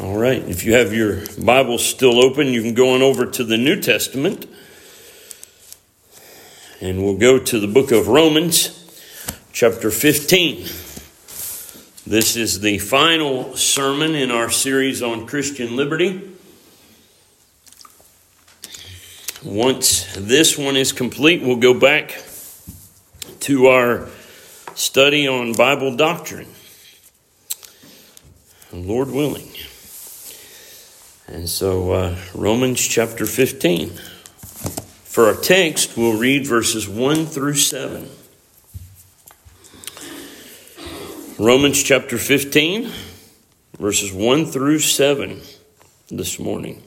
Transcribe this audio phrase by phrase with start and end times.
[0.00, 3.44] All right, if you have your Bible still open, you can go on over to
[3.44, 4.46] the New Testament.
[6.80, 8.70] And we'll go to the book of Romans,
[9.52, 10.62] chapter 15.
[12.06, 16.30] This is the final sermon in our series on Christian liberty.
[19.44, 22.22] Once this one is complete, we'll go back
[23.40, 24.08] to our
[24.74, 26.48] study on Bible doctrine.
[28.72, 29.50] Lord willing.
[31.30, 33.90] And so, uh, Romans chapter 15.
[33.90, 38.10] For our text, we'll read verses 1 through 7.
[41.38, 42.90] Romans chapter 15,
[43.78, 45.40] verses 1 through 7
[46.08, 46.82] this morning.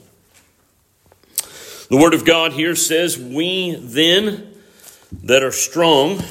[1.89, 4.53] The Word of God here says, We then
[5.23, 6.21] that are strong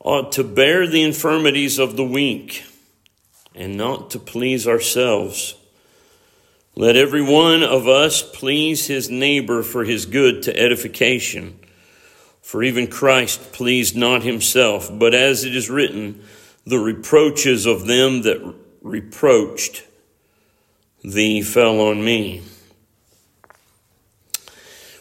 [0.00, 2.64] ought to bear the infirmities of the weak
[3.54, 5.57] and not to please ourselves.
[6.78, 11.58] Let every one of us please his neighbor for his good to edification.
[12.40, 16.22] For even Christ pleased not himself, but as it is written,
[16.64, 19.88] the reproaches of them that reproached
[21.02, 22.42] thee fell on me.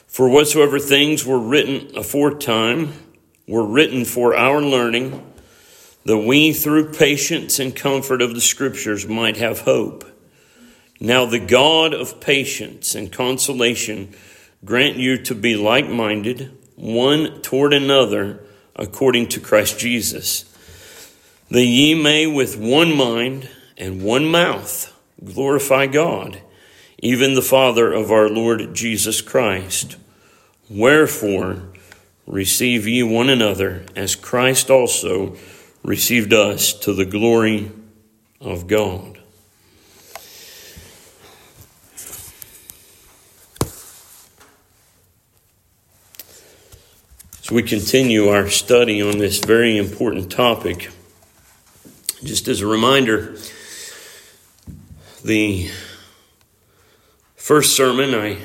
[0.08, 2.94] For whatsoever things were written aforetime
[3.48, 5.32] were written for our learning,
[6.06, 10.17] that we through patience and comfort of the scriptures might have hope.
[11.00, 14.14] Now the God of patience and consolation
[14.66, 18.44] grant you to be like minded, one toward another,
[18.76, 20.45] according to Christ Jesus,
[21.50, 26.42] that ye may with one mind and one mouth glorify God,
[27.00, 29.98] even the Father of our Lord Jesus Christ.
[30.70, 31.70] Wherefore,
[32.26, 35.38] receive ye one another, as Christ also
[35.84, 37.72] received us to the glory
[38.42, 39.17] of God.
[47.50, 50.92] We continue our study on this very important topic,
[52.22, 53.38] just as a reminder,
[55.24, 55.70] the
[57.38, 58.40] first sermon I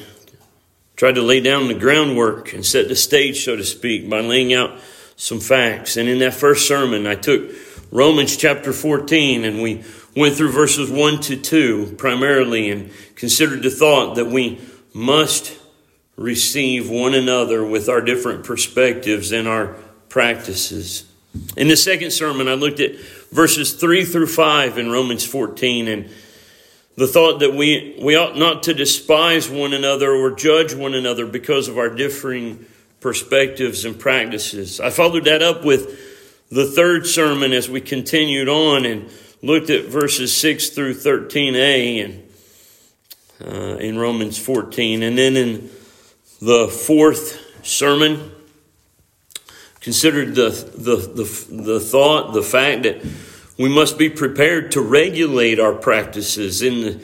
[0.95, 4.55] tried to lay down the groundwork and set the stage, so to speak, by laying
[4.55, 4.79] out
[5.17, 5.97] some facts.
[5.97, 7.51] And in that first sermon, I took
[7.91, 9.83] Romans chapter 14 and we
[10.15, 14.61] went through verses 1 to 2 primarily and considered the thought that we
[14.95, 15.59] must
[16.17, 19.77] receive one another with our different perspectives and our
[20.09, 21.05] practices.
[21.57, 22.97] In the second sermon, I looked at
[23.31, 26.11] verses 3 through 5 in Romans 14 and
[26.97, 31.25] the thought that we, we ought not to despise one another or judge one another
[31.25, 32.67] because of our differing
[33.01, 34.79] perspectives and practices.
[34.79, 39.87] I followed that up with the third sermon as we continued on and looked at
[39.87, 42.23] verses 6 through 13a and
[43.43, 45.03] uh, in Romans 14.
[45.03, 45.71] And then in
[46.43, 48.33] the fourth sermon,
[49.79, 53.01] considered the, the, the, the thought, the fact that
[53.57, 57.01] we must be prepared to regulate our practices in the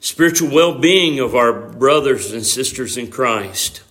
[0.00, 3.84] spiritual well being of our brothers and sisters in Christ.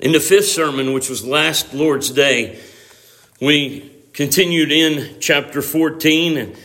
[0.00, 2.60] In the fifth sermon, which was last Lord's Day,
[3.40, 6.56] we continued in chapter 14 and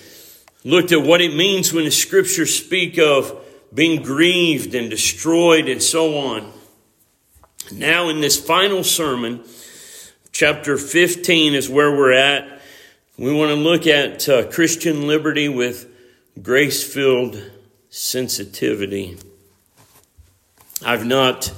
[0.63, 5.83] looked at what it means when the scriptures speak of being grieved and destroyed and
[5.83, 6.51] so on.
[7.71, 9.43] Now, in this final sermon,
[10.31, 12.61] chapter 15 is where we're at.
[13.17, 15.87] We want to look at uh, Christian liberty with
[16.41, 17.41] grace filled
[17.89, 19.17] sensitivity.
[20.83, 21.53] I've not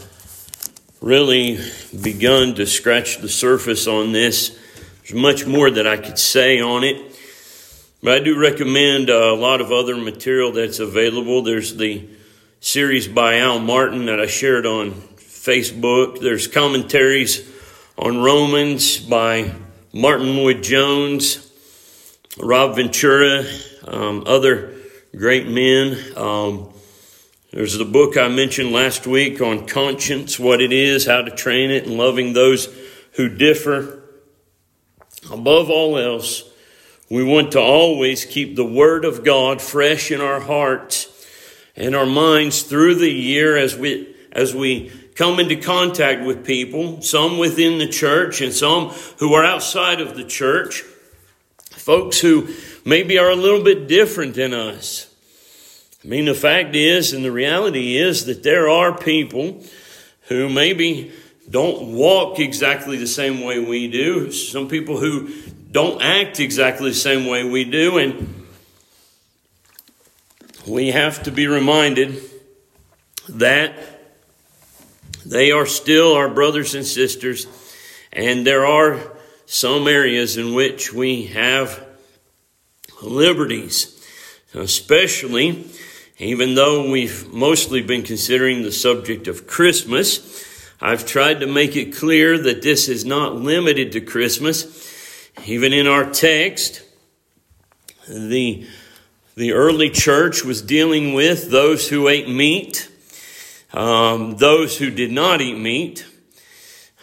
[1.01, 1.59] really
[2.01, 4.57] begun to scratch the surface on this.
[5.01, 7.15] There's much more that I could say on it.
[8.01, 11.41] But I do recommend uh, a lot of other material that's available.
[11.41, 12.07] There's the
[12.59, 14.91] series by Al Martin that I shared on
[15.43, 16.21] Facebook.
[16.21, 17.45] There's commentaries
[17.97, 19.51] on Romans by
[19.91, 21.51] Martyn Lloyd-Jones,
[22.39, 23.43] Rob Ventura,
[23.85, 24.73] um, other
[25.13, 25.97] great men.
[26.15, 26.69] Um,
[27.51, 31.71] there's the book I mentioned last week on conscience, what it is, how to train
[31.71, 32.73] it, and loving those
[33.15, 34.01] who differ.
[35.29, 36.49] Above all else,
[37.09, 41.27] we want to always keep the Word of God fresh in our hearts
[41.75, 47.01] and our minds through the year as we, as we come into contact with people,
[47.01, 48.89] some within the church and some
[49.19, 50.81] who are outside of the church,
[51.71, 52.47] folks who
[52.85, 55.13] maybe are a little bit different than us.
[56.03, 59.63] I mean, the fact is, and the reality is, that there are people
[60.27, 61.11] who maybe
[61.49, 65.29] don't walk exactly the same way we do, some people who
[65.71, 68.45] don't act exactly the same way we do, and
[70.67, 72.21] we have to be reminded
[73.27, 73.73] that
[75.25, 77.47] they are still our brothers and sisters,
[78.11, 78.99] and there are
[79.45, 81.85] some areas in which we have
[83.01, 84.05] liberties,
[84.53, 85.65] especially
[86.19, 90.45] even though we've mostly been considering the subject of Christmas.
[90.79, 95.29] I've tried to make it clear that this is not limited to Christmas.
[95.45, 96.83] Even in our text,
[98.07, 98.67] the,
[99.35, 102.89] the early church was dealing with those who ate meat,
[103.73, 106.05] um, those who did not eat meat,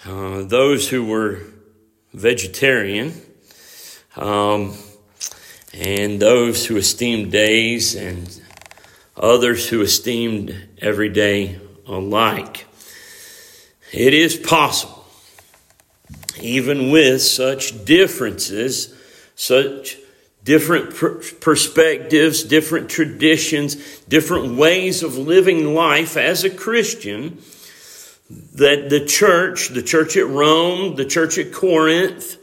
[0.07, 1.41] uh, those who were
[2.13, 3.13] vegetarian,
[4.17, 4.75] um,
[5.75, 8.41] and those who esteemed days, and
[9.17, 12.67] others who esteemed every day alike.
[13.93, 15.05] It is possible,
[16.41, 18.95] even with such differences,
[19.35, 19.97] such
[20.51, 20.97] different
[21.41, 23.77] perspectives, different traditions,
[24.09, 27.39] different ways of living life as a Christian,
[28.57, 32.37] that the church, the church at Rome, the church at Corinth,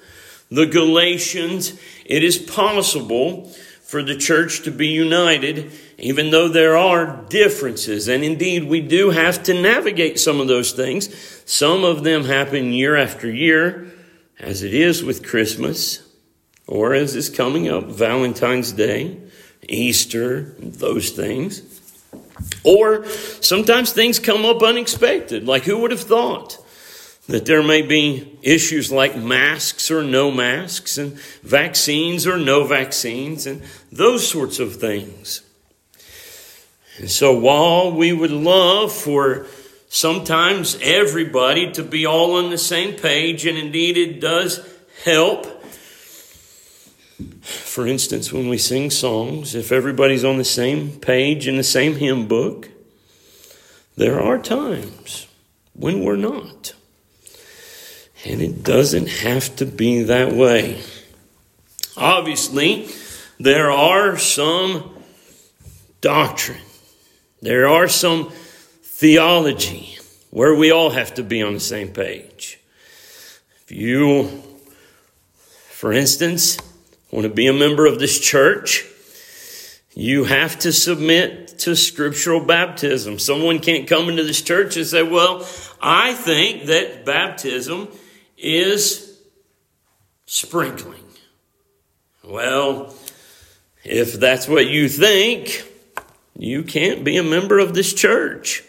[0.50, 3.50] the Galatians, it is possible
[3.83, 8.07] for the church to be united, even though there are differences.
[8.07, 11.13] And indeed, we do have to navigate some of those things.
[11.45, 13.92] Some of them happen year after year,
[14.39, 16.06] as it is with Christmas,
[16.67, 19.17] or as is coming up, Valentine's Day,
[19.67, 21.61] Easter, those things.
[22.63, 23.05] Or
[23.41, 26.63] sometimes things come up unexpected, like who would have thought?
[27.27, 33.45] that there may be issues like masks or no masks, and vaccines or no vaccines,
[33.45, 33.61] and
[33.91, 35.41] those sorts of things.
[36.97, 39.45] And so, while we would love for
[39.89, 44.65] sometimes everybody to be all on the same page, and indeed it does
[45.03, 45.56] help.
[47.41, 51.95] For instance, when we sing songs, if everybody's on the same page in the same
[51.95, 52.69] hymn book,
[53.95, 55.27] there are times
[55.73, 56.73] when we're not.
[58.23, 60.81] And it doesn't have to be that way.
[61.95, 62.87] Obviously,
[63.39, 65.03] there are some
[66.01, 66.61] doctrine,
[67.41, 68.31] there are some
[68.83, 69.97] theology
[70.29, 72.59] where we all have to be on the same page.
[73.63, 74.43] If you,
[75.69, 76.57] for instance,
[77.12, 78.86] want to be a member of this church,
[79.94, 83.18] you have to submit to scriptural baptism.
[83.18, 85.48] Someone can't come into this church and say, Well,
[85.81, 87.88] I think that baptism
[88.38, 89.19] is
[90.25, 91.04] sprinkling.
[92.24, 92.94] Well,
[93.83, 95.63] if that's what you think,
[96.38, 98.63] you can't be a member of this church.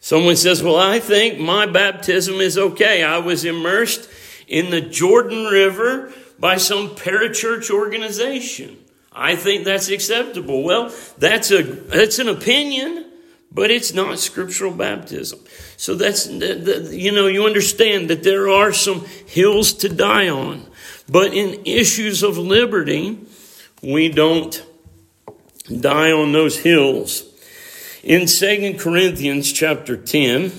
[0.00, 3.02] Someone says, Well, I think my baptism is okay.
[3.02, 4.08] I was immersed
[4.46, 8.78] in the Jordan River by some parachurch organization.
[9.12, 10.62] I think that's acceptable.
[10.62, 13.06] Well, that's a that's an opinion,
[13.52, 15.40] but it's not scriptural baptism.
[15.76, 20.66] So that's, you know, you understand that there are some hills to die on.
[21.08, 23.18] But in issues of liberty,
[23.82, 24.64] we don't
[25.80, 27.24] die on those hills.
[28.02, 30.52] In 2 Corinthians chapter 10,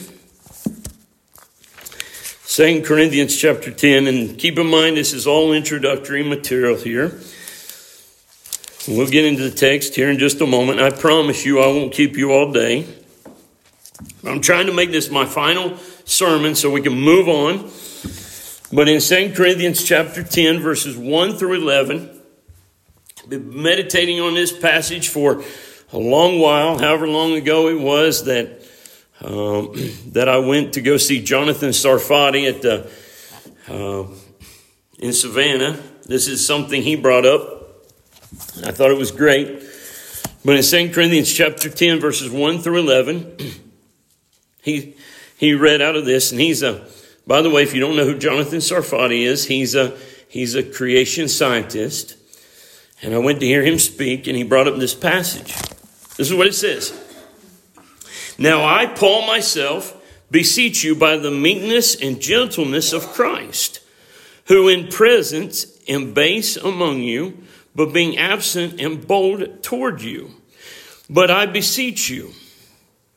[2.53, 7.17] 2 Corinthians chapter 10, and keep in mind this is all introductory material here.
[8.89, 10.81] We'll get into the text here in just a moment.
[10.81, 12.85] I promise you I won't keep you all day.
[14.25, 17.71] I'm trying to make this my final sermon so we can move on.
[18.73, 22.21] But in 2 Corinthians chapter 10, verses 1 through 11,
[23.23, 25.41] I've been meditating on this passage for
[25.93, 28.60] a long while, however long ago it was that
[29.23, 29.73] um,
[30.11, 32.91] that I went to go see Jonathan Sarfati at the
[33.67, 34.07] uh,
[34.99, 35.81] in Savannah.
[36.05, 37.61] This is something he brought up.
[38.63, 39.63] I thought it was great.
[40.43, 43.37] But in 2 Corinthians chapter 10, verses 1 through 11,
[44.61, 44.95] he,
[45.37, 46.87] he read out of this, and he's a,
[47.27, 49.97] by the way, if you don't know who Jonathan Sarfati is, he's a,
[50.27, 52.15] he's a creation scientist.
[53.03, 55.55] And I went to hear him speak, and he brought up this passage.
[56.17, 56.99] This is what it says.
[58.41, 59.95] Now I, Paul myself,
[60.31, 63.81] beseech you by the meekness and gentleness of Christ,
[64.45, 67.37] who in presence am base among you,
[67.75, 70.31] but being absent am bold toward you.
[71.07, 72.31] But I beseech you,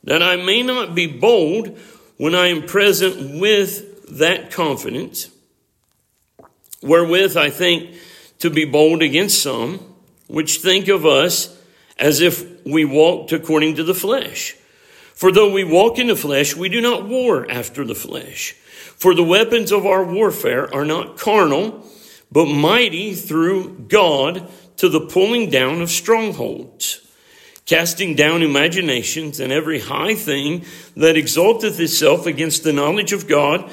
[0.03, 1.75] that I may not be bold
[2.17, 5.31] when I am present with that confidence,
[6.83, 7.95] wherewith I think
[8.39, 9.79] to be bold against some,
[10.27, 11.59] which think of us
[11.97, 14.55] as if we walked according to the flesh.
[15.15, 18.53] For though we walk in the flesh, we do not war after the flesh.
[18.97, 21.85] For the weapons of our warfare are not carnal,
[22.31, 27.01] but mighty through God to the pulling down of strongholds
[27.65, 30.63] casting down imaginations and every high thing
[30.95, 33.69] that exalteth itself against the knowledge of God,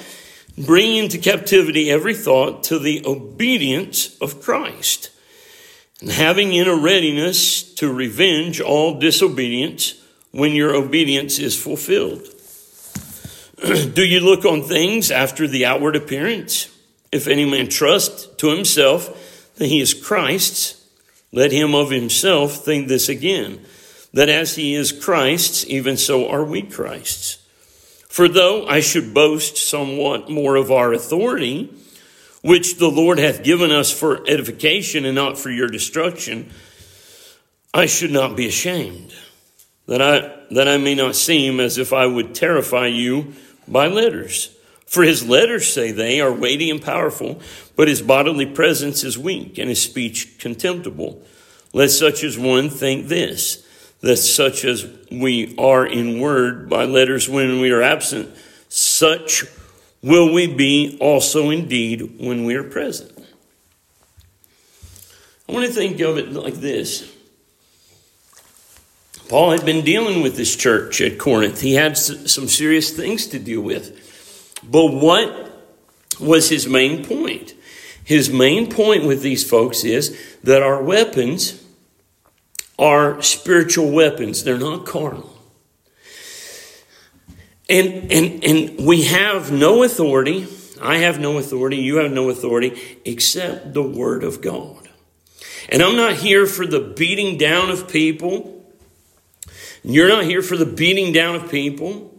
[0.57, 5.11] bringing into captivity every thought to the obedience of Christ,
[6.01, 10.02] and having in a readiness to revenge all disobedience
[10.33, 12.27] when your obedience is fulfilled.
[13.95, 16.69] Do you look on things after the outward appearance?
[17.13, 20.85] If any man trust to himself that he is Christ's,
[21.31, 23.65] let him of himself think this again
[24.13, 27.39] that as he is Christ's, even so are we Christ's.
[28.09, 31.73] For though I should boast somewhat more of our authority,
[32.43, 36.51] which the Lord hath given us for edification and not for your destruction,
[37.73, 39.15] I should not be ashamed,
[39.93, 43.35] that I, that I may not seem as if I would terrify you
[43.69, 44.57] by letters.
[44.87, 47.43] For his letters, say they, are weighty and powerful,
[47.77, 51.21] but his bodily presence is weak and his speech contemptible.
[51.75, 53.67] Let such as one think this
[54.01, 58.35] that such as we are in word by letters when we are absent,
[58.71, 59.45] such
[60.03, 63.13] will we be also indeed when we are present.
[65.47, 67.12] I want to think of it like this.
[69.33, 71.63] Paul had been dealing with this church at Corinth.
[71.63, 74.61] He had some serious things to deal with.
[74.63, 75.59] But what
[76.21, 77.55] was his main point?
[78.05, 81.65] His main point with these folks is that our weapons
[82.79, 85.35] are spiritual weapons, they're not carnal.
[87.71, 90.47] And, and, and we have no authority.
[90.79, 91.79] I have no authority.
[91.79, 94.91] You have no authority except the Word of God.
[95.71, 98.52] And I'm not here for the beating down of people.
[99.85, 102.15] You're not here for the beating down of people.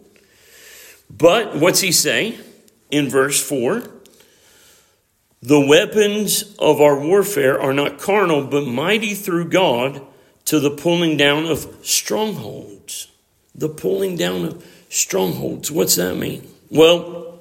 [1.10, 2.38] But what's he say
[2.90, 3.82] in verse 4?
[5.42, 10.02] The weapons of our warfare are not carnal, but mighty through God
[10.46, 13.08] to the pulling down of strongholds.
[13.54, 15.70] The pulling down of strongholds.
[15.70, 16.48] What's that mean?
[16.70, 17.38] Well,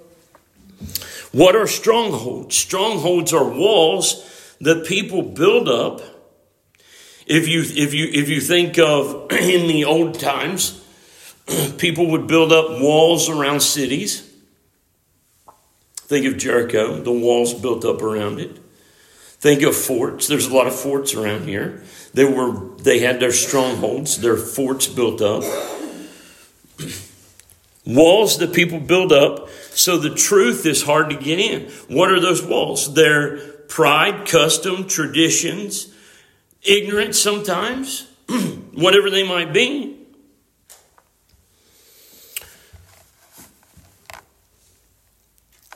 [1.31, 2.55] what are strongholds?
[2.55, 4.29] Strongholds are walls
[4.61, 6.01] that people build up.
[7.25, 10.83] If you if you if you think of in the old times,
[11.77, 14.29] people would build up walls around cities.
[15.95, 18.59] Think of Jericho, the walls built up around it.
[19.39, 20.27] Think of forts.
[20.27, 21.83] There's a lot of forts around here.
[22.13, 25.43] They were they had their strongholds, their forts built up.
[27.85, 31.69] walls that people build up so the truth is hard to get in.
[31.87, 32.93] What are those walls?
[32.93, 33.37] They're
[33.67, 35.92] pride, custom, traditions,
[36.63, 38.07] ignorance sometimes,
[38.73, 39.99] whatever they might be.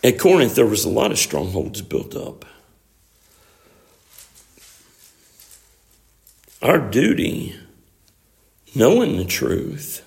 [0.04, 2.46] At Corinth, there was a lot of strongholds built up.
[6.62, 7.56] Our duty,
[8.74, 10.04] knowing the truth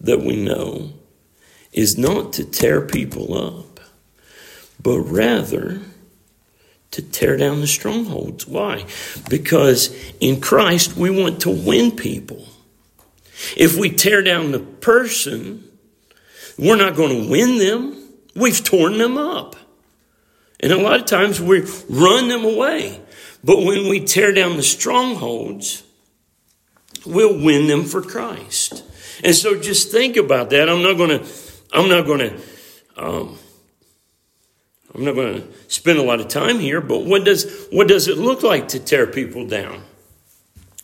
[0.00, 0.94] that we know,
[1.72, 3.80] is not to tear people up,
[4.82, 5.80] but rather
[6.96, 8.46] to tear down the strongholds.
[8.46, 8.86] Why?
[9.28, 12.42] Because in Christ, we want to win people.
[13.54, 15.62] If we tear down the person,
[16.58, 18.02] we're not going to win them.
[18.34, 19.56] We've torn them up.
[20.60, 22.98] And a lot of times we run them away.
[23.44, 25.82] But when we tear down the strongholds,
[27.04, 28.84] we'll win them for Christ.
[29.22, 30.70] And so just think about that.
[30.70, 31.26] I'm not going to,
[31.74, 32.40] I'm not going to,
[32.96, 33.38] um,
[34.96, 38.08] I'm not going to spend a lot of time here, but what does, what does
[38.08, 39.82] it look like to tear people down?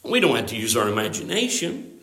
[0.04, 2.00] We don't have to use our imagination.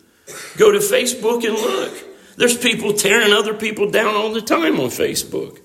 [0.58, 1.94] Go to Facebook and look.
[2.38, 5.60] There's people tearing other people down all the time on Facebook.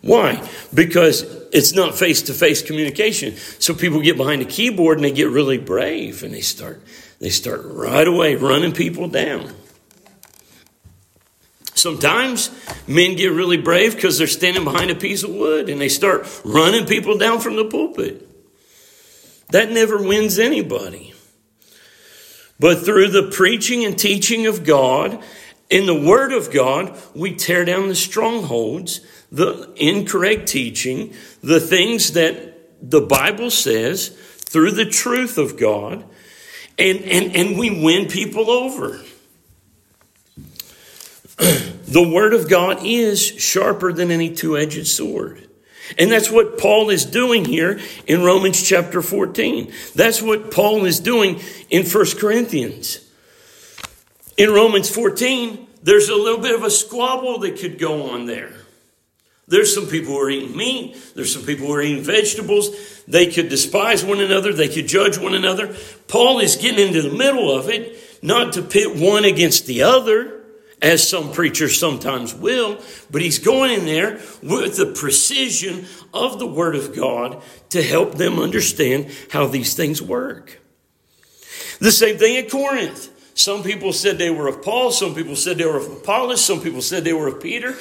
[0.00, 0.48] Why?
[0.74, 3.36] Because it's not face to face communication.
[3.58, 6.82] So people get behind a keyboard and they get really brave and they start
[7.20, 9.52] they start right away running people down.
[11.78, 12.50] Sometimes
[12.88, 16.26] men get really brave because they're standing behind a piece of wood and they start
[16.44, 18.28] running people down from the pulpit.
[19.50, 21.14] That never wins anybody.
[22.60, 25.22] But through the preaching and teaching of God,
[25.70, 32.12] in the Word of God, we tear down the strongholds, the incorrect teaching, the things
[32.12, 36.04] that the Bible says through the truth of God,
[36.78, 39.00] and, and, and we win people over.
[41.86, 45.48] the Word of God is sharper than any two edged sword.
[45.98, 49.72] And that's what Paul is doing here in Romans chapter 14.
[49.94, 51.40] That's what Paul is doing
[51.70, 53.00] in 1 Corinthians.
[54.36, 58.52] In Romans 14, there's a little bit of a squabble that could go on there.
[59.46, 61.12] There's some people who are eating meat.
[61.14, 63.02] There's some people who are eating vegetables.
[63.06, 64.52] They could despise one another.
[64.52, 65.74] They could judge one another.
[66.06, 70.37] Paul is getting into the middle of it not to pit one against the other,
[70.80, 72.80] as some preachers sometimes will,
[73.10, 78.14] but he's going in there with the precision of the Word of God to help
[78.14, 80.60] them understand how these things work.
[81.80, 83.14] The same thing at Corinth.
[83.34, 86.60] Some people said they were of Paul, some people said they were of Apollos, some
[86.60, 87.76] people said they were of Peter.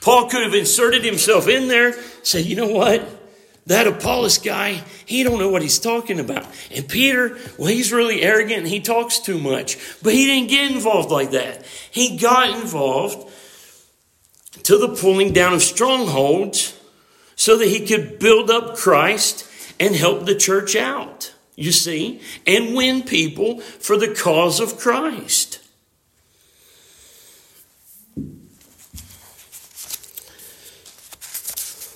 [0.00, 1.92] Paul could have inserted himself in there,
[2.24, 3.21] say, you know what?
[3.66, 6.46] That Apollos guy, he don't know what he's talking about.
[6.74, 9.78] And Peter, well, he's really arrogant and he talks too much.
[10.02, 11.64] But he didn't get involved like that.
[11.90, 13.30] He got involved
[14.64, 16.78] to the pulling down of strongholds
[17.36, 22.74] so that he could build up Christ and help the church out, you see, and
[22.74, 25.60] win people for the cause of Christ.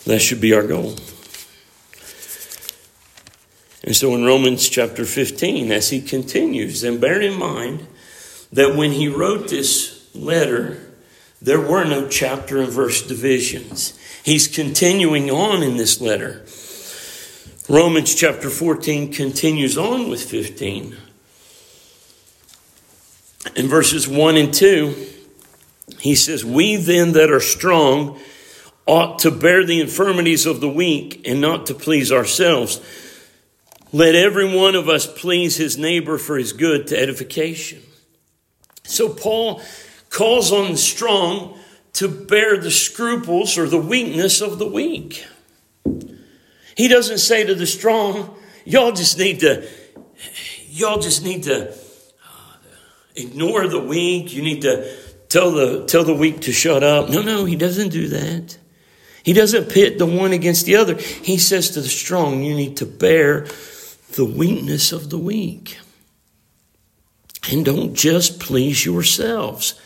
[0.04, 0.94] That should be our goal.
[3.86, 7.86] And so in Romans chapter 15, as he continues, and bear in mind
[8.52, 10.92] that when he wrote this letter,
[11.40, 13.96] there were no chapter and verse divisions.
[14.24, 16.44] He's continuing on in this letter.
[17.68, 20.96] Romans chapter 14 continues on with 15.
[23.54, 25.06] In verses 1 and 2,
[26.00, 28.18] he says, We then that are strong,
[28.84, 32.80] ought to bear the infirmities of the weak and not to please ourselves.
[33.92, 37.82] Let every one of us please his neighbor for his good to edification.
[38.82, 39.62] So Paul
[40.10, 41.58] calls on the strong
[41.94, 45.24] to bear the scruples or the weakness of the weak.
[46.76, 49.66] He doesn't say to the strong, y'all just need to,
[50.68, 52.56] y'all just need to uh,
[53.14, 54.34] ignore the weak.
[54.34, 54.94] You need to
[55.28, 57.08] tell the, tell the weak to shut up.
[57.08, 58.58] No, no, he doesn't do that.
[59.22, 60.94] He doesn't pit the one against the other.
[60.94, 63.46] He says to the strong, you need to bear
[64.16, 65.78] the weakness of the weak.
[67.50, 69.80] And don't just please yourselves.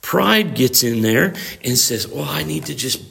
[0.00, 3.02] Pride gets in there and says, Well, I need to just,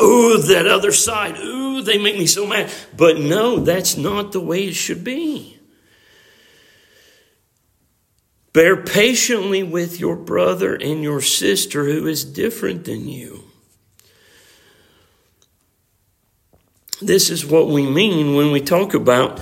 [0.00, 2.72] oh, that other side, ooh, they make me so mad.
[2.96, 5.58] But no, that's not the way it should be.
[8.52, 13.39] Bear patiently with your brother and your sister who is different than you.
[17.00, 19.40] This is what we mean when we talk about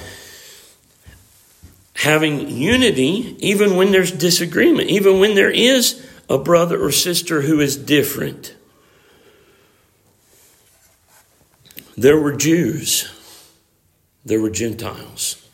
[1.94, 7.60] having unity, even when there's disagreement, even when there is a brother or sister who
[7.60, 8.54] is different.
[11.96, 13.12] There were Jews,
[14.24, 15.44] there were Gentiles.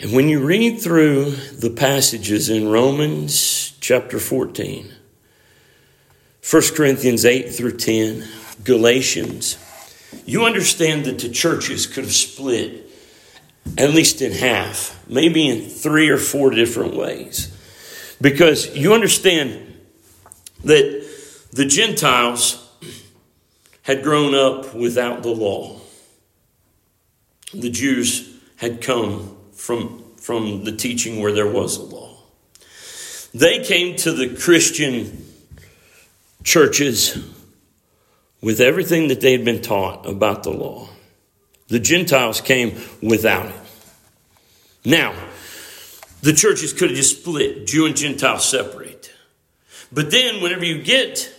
[0.00, 4.92] And when you read through the passages in Romans chapter 14,
[6.50, 8.26] 1 Corinthians 8 through 10,
[8.64, 9.58] Galatians,
[10.26, 12.90] you understand that the churches could have split
[13.78, 17.56] at least in half, maybe in three or four different ways.
[18.20, 19.76] Because you understand
[20.64, 21.08] that
[21.52, 22.58] the Gentiles
[23.82, 25.80] had grown up without the law.
[27.52, 32.16] The Jews had come from, from the teaching where there was a law.
[33.34, 35.26] They came to the Christian
[36.44, 37.16] churches
[38.42, 40.88] with everything that they had been taught about the law.
[41.68, 43.60] The Gentiles came without it.
[44.84, 45.14] Now,
[46.20, 49.12] the churches could have just split, Jew and Gentile separate.
[49.90, 51.32] But then, whenever you get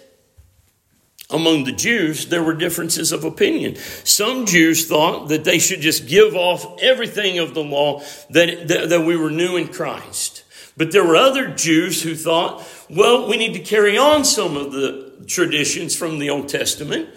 [1.30, 3.76] among the Jews, there were differences of opinion.
[4.04, 8.90] Some Jews thought that they should just give off everything of the law, that, that,
[8.90, 10.43] that we were new in Christ.
[10.76, 14.72] But there were other Jews who thought, well, we need to carry on some of
[14.72, 17.10] the traditions from the Old Testament.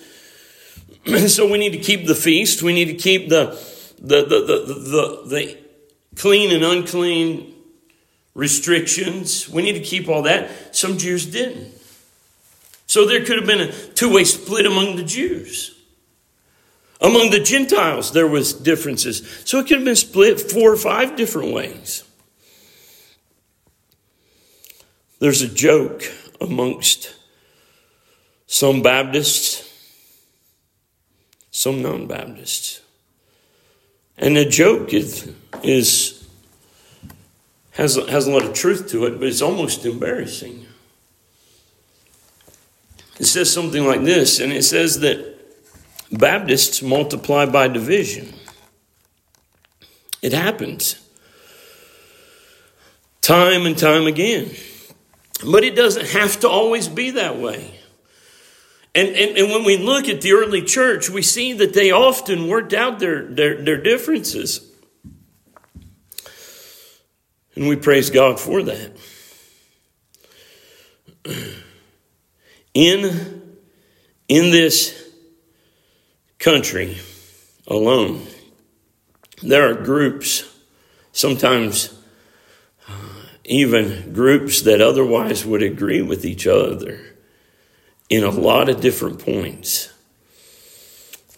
[1.28, 2.62] so we need to keep the feast.
[2.62, 3.58] We need to keep the,
[3.98, 5.58] the, the, the, the, the
[6.16, 7.54] clean and unclean
[8.34, 9.48] restrictions.
[9.48, 10.76] We need to keep all that.
[10.76, 11.72] Some Jews didn't.
[12.86, 15.72] So there could have been a two way split among the Jews.
[17.00, 19.42] Among the Gentiles, there was differences.
[19.44, 22.05] So it could have been split four or five different ways.
[25.18, 26.04] There's a joke
[26.40, 27.14] amongst
[28.46, 29.62] some Baptists,
[31.50, 32.80] some non Baptists.
[34.18, 36.26] And the joke is, is
[37.72, 40.66] has, has a lot of truth to it, but it's almost embarrassing.
[43.18, 45.34] It says something like this, and it says that
[46.12, 48.32] Baptists multiply by division.
[50.22, 50.96] It happens
[53.20, 54.50] time and time again.
[55.44, 57.78] But it doesn't have to always be that way.
[58.94, 62.48] And, and, and when we look at the early church, we see that they often
[62.48, 64.72] worked out their, their, their differences.
[67.54, 68.92] And we praise God for that.
[72.72, 73.56] In,
[74.28, 75.10] in this
[76.38, 76.98] country
[77.66, 78.26] alone,
[79.42, 80.44] there are groups,
[81.12, 81.95] sometimes
[83.46, 87.00] even groups that otherwise would agree with each other
[88.08, 89.92] in a lot of different points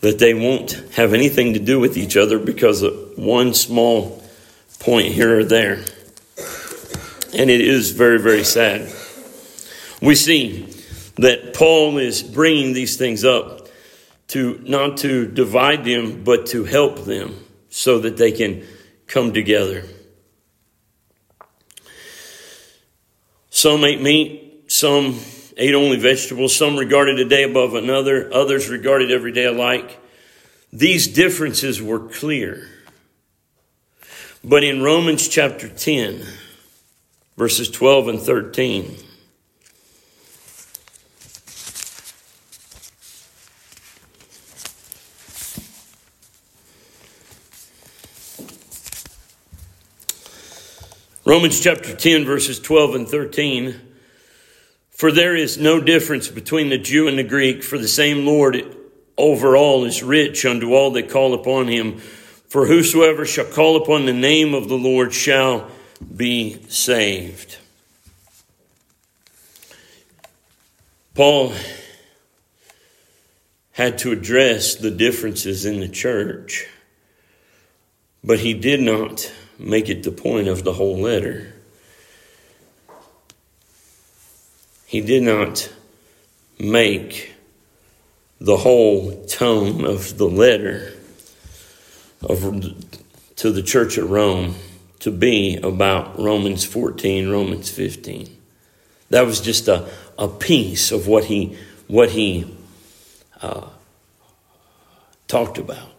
[0.00, 4.22] that they won't have anything to do with each other because of one small
[4.78, 5.84] point here or there.
[7.34, 8.82] And it is very, very sad.
[10.00, 10.72] We see
[11.16, 13.68] that Paul is bringing these things up
[14.28, 18.64] to not to divide them, but to help them so that they can
[19.06, 19.84] come together.
[23.58, 25.18] Some ate meat, some
[25.56, 29.98] ate only vegetables, some regarded a day above another, others regarded every day alike.
[30.72, 32.68] These differences were clear.
[34.44, 36.22] But in Romans chapter 10,
[37.36, 38.96] verses 12 and 13,
[51.28, 53.78] Romans chapter 10, verses 12 and 13.
[54.88, 58.74] For there is no difference between the Jew and the Greek, for the same Lord
[59.18, 61.98] over all is rich unto all that call upon him.
[61.98, 65.70] For whosoever shall call upon the name of the Lord shall
[66.16, 67.58] be saved.
[71.14, 71.52] Paul
[73.72, 76.66] had to address the differences in the church,
[78.24, 81.52] but he did not make it the point of the whole letter.
[84.86, 85.70] He did not
[86.58, 87.34] make
[88.40, 90.92] the whole tone of the letter
[92.22, 92.74] of,
[93.36, 94.54] to the church at Rome
[95.00, 98.36] to be about Romans 14, Romans 15.
[99.10, 102.56] That was just a, a piece of what he, what he
[103.40, 103.68] uh,
[105.26, 105.97] talked about.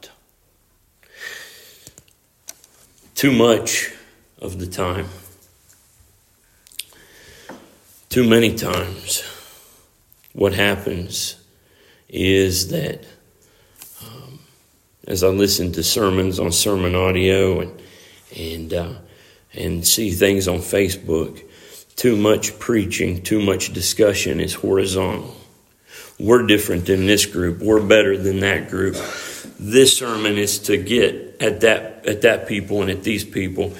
[3.19, 3.91] Too much
[4.41, 5.09] of the time,
[8.07, 9.23] too many times,
[10.31, 11.35] what happens
[12.07, 13.03] is that
[14.05, 14.39] um,
[15.05, 17.81] as I listen to sermons on sermon audio and
[18.37, 18.93] and uh,
[19.53, 21.43] and see things on Facebook,
[21.97, 25.35] too much preaching, too much discussion is horizontal.
[26.17, 27.59] We're different than this group.
[27.59, 28.95] We're better than that group.
[29.59, 33.73] This sermon is to get at that at that people and at these people.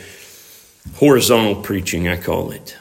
[0.96, 2.78] Horizontal preaching, I call it.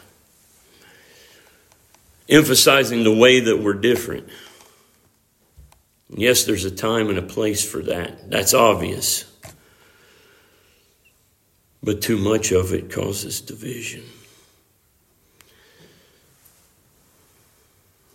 [2.29, 4.29] Emphasizing the way that we're different.
[6.11, 8.31] Yes, there's a time and a place for that.
[8.31, 9.25] That's obvious.
[11.83, 14.05] But too much of it causes division.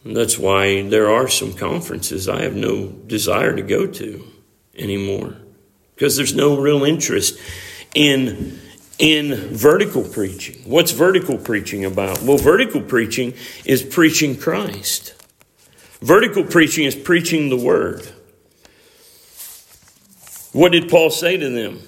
[0.04, 4.28] And that's why there are some conferences I have no desire to go to
[4.76, 5.38] anymore
[6.04, 7.40] because there's no real interest
[7.96, 8.60] in
[9.00, 10.62] in vertical preaching.
[10.66, 12.22] What's vertical preaching about?
[12.22, 15.14] Well, vertical preaching is preaching Christ.
[16.02, 18.06] Vertical preaching is preaching the word.
[20.52, 21.80] What did Paul say to them?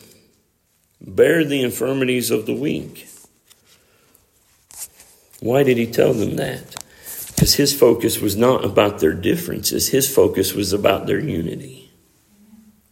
[1.02, 3.10] Bear the infirmities of the weak.
[5.42, 6.82] Why did he tell them that?
[7.36, 11.92] Because his focus was not about their differences, his focus was about their unity.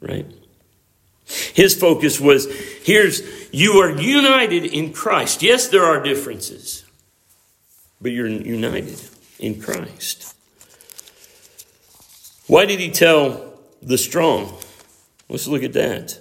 [0.02, 0.26] Right?
[1.54, 2.48] His focus was
[2.84, 5.44] here's, you are united in Christ.
[5.44, 6.84] Yes, there are differences,
[8.02, 9.00] but you're united
[9.40, 10.36] in Christ.
[12.48, 14.58] Why did he tell the strong?
[15.30, 16.20] Let's look at that.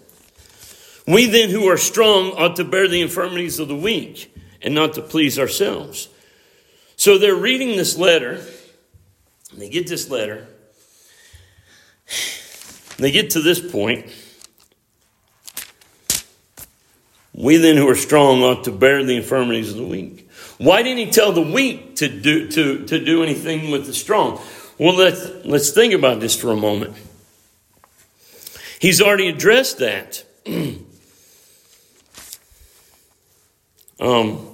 [1.07, 4.95] We then who are strong ought to bear the infirmities of the weak and not
[4.95, 6.09] to please ourselves.
[6.97, 8.41] So they're reading this letter.
[9.55, 10.47] They get this letter.
[12.99, 14.13] They get to this point.
[17.43, 20.31] We then who are strong ought to bear the infirmities of the weak.
[20.59, 24.41] Why didn't he tell the weak to do, to, to do anything with the strong?
[24.79, 26.95] Well, let's, let's think about this for a moment.
[28.79, 30.23] He's already addressed that.
[33.99, 34.49] um,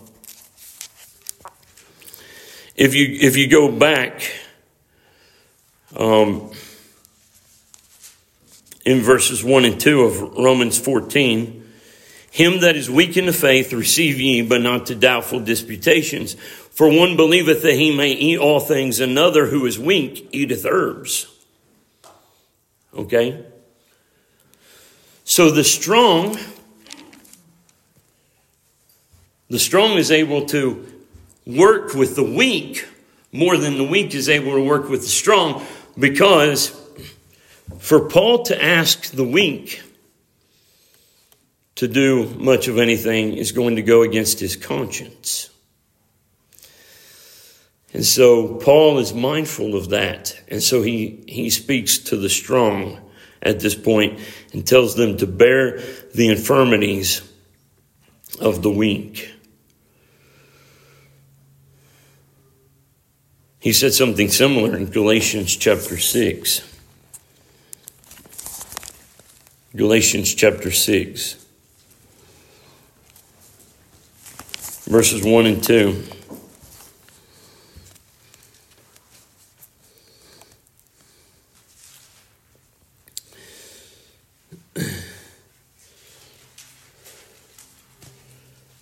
[2.75, 4.33] if you if you go back
[5.95, 6.53] um,
[8.87, 11.58] in verses one and two of Romans fourteen,
[12.39, 16.35] him that is weak in the faith receive ye, but not to doubtful disputations.
[16.35, 21.27] For one believeth that he may eat all things, another who is weak eateth herbs.
[22.95, 23.45] Okay?
[25.25, 26.39] So the strong
[29.51, 30.87] The strong is able to
[31.47, 32.87] work with the weak
[33.33, 35.65] more than the weak is able to work with the strong
[35.99, 36.79] because
[37.79, 39.83] for Paul to ask the weak
[41.79, 45.49] to do much of anything is going to go against his conscience.
[47.95, 50.37] And so Paul is mindful of that.
[50.49, 53.01] And so he, he speaks to the strong
[53.41, 54.19] at this point
[54.53, 55.79] and tells them to bear
[56.17, 57.23] the infirmities
[58.41, 59.33] of the weak.
[63.61, 66.75] He said something similar in Galatians chapter 6.
[69.77, 71.45] Galatians chapter 6,
[74.89, 76.03] verses 1 and 2.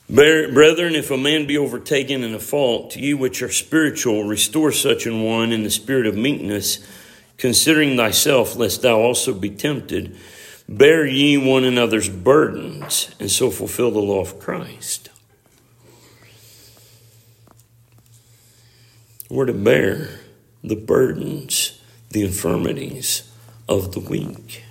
[0.08, 5.06] Brethren, if a man be overtaken in a fault, ye which are spiritual, restore such
[5.06, 6.78] an one in the spirit of meekness,
[7.36, 10.16] considering thyself, lest thou also be tempted.
[10.68, 15.10] Bear ye one another's burdens, and so fulfill the law of Christ.
[19.28, 20.08] We're to bear
[20.62, 23.30] the burdens, the infirmities
[23.68, 24.62] of the weak.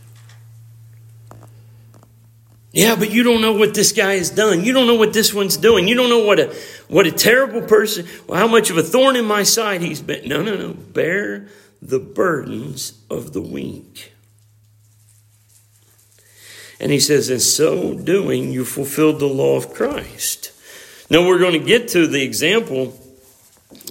[2.72, 4.65] Yeah, but you don't know what this guy has done.
[4.65, 5.88] You don't know what this one's doing.
[5.88, 6.54] You don't know what a
[6.89, 10.28] what a terrible person, how much of a thorn in my side he's been.
[10.28, 10.74] No, no, no.
[10.74, 11.48] Bear
[11.82, 14.12] the burdens of the weak.
[16.80, 20.52] And he says, in so doing, you fulfilled the law of Christ.
[21.10, 23.00] Now we're going to get to the example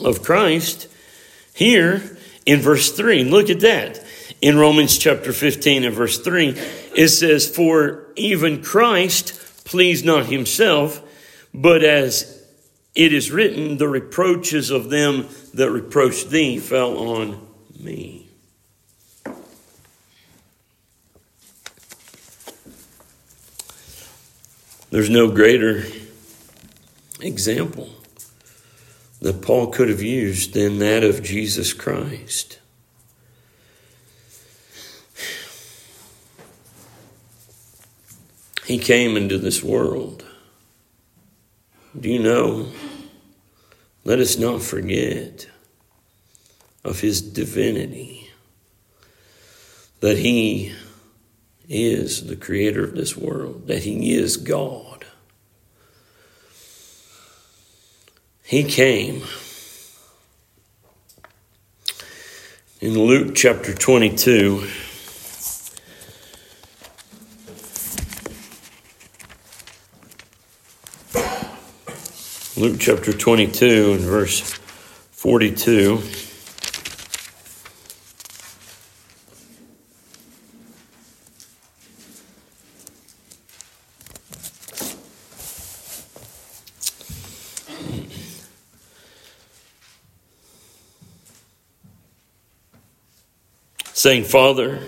[0.02, 0.88] of Christ
[1.54, 2.02] here
[2.46, 3.24] in verse 3.
[3.24, 4.04] Look at that
[4.44, 6.48] in Romans chapter 15 and verse 3,
[6.94, 11.02] it says, For even Christ pleased not himself,
[11.54, 12.44] but as
[12.94, 17.40] it is written, the reproaches of them that reproached thee fell on
[17.80, 18.28] me.
[24.90, 25.84] There's no greater
[27.20, 27.88] example
[29.24, 32.58] that Paul could have used than that of Jesus Christ.
[38.66, 40.26] He came into this world.
[41.98, 42.68] Do you know?
[44.04, 45.48] Let us not forget
[46.84, 48.28] of his divinity,
[50.00, 50.74] that he
[51.66, 55.06] is the creator of this world, that he is God.
[58.46, 59.22] He came.
[62.82, 64.68] In Luke chapter 22,
[72.58, 74.40] Luke chapter 22 and verse
[75.12, 76.23] 42.
[94.04, 94.80] Saying, Father,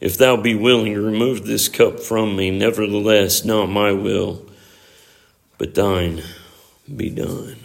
[0.00, 2.50] if thou be willing, remove this cup from me.
[2.50, 4.44] Nevertheless, not my will,
[5.56, 6.20] but thine
[6.96, 7.58] be done.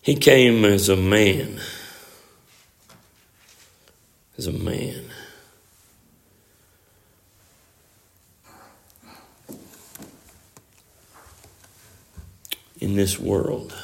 [0.00, 1.60] He came as a man,
[4.38, 5.04] as a man.
[12.80, 13.74] In this world,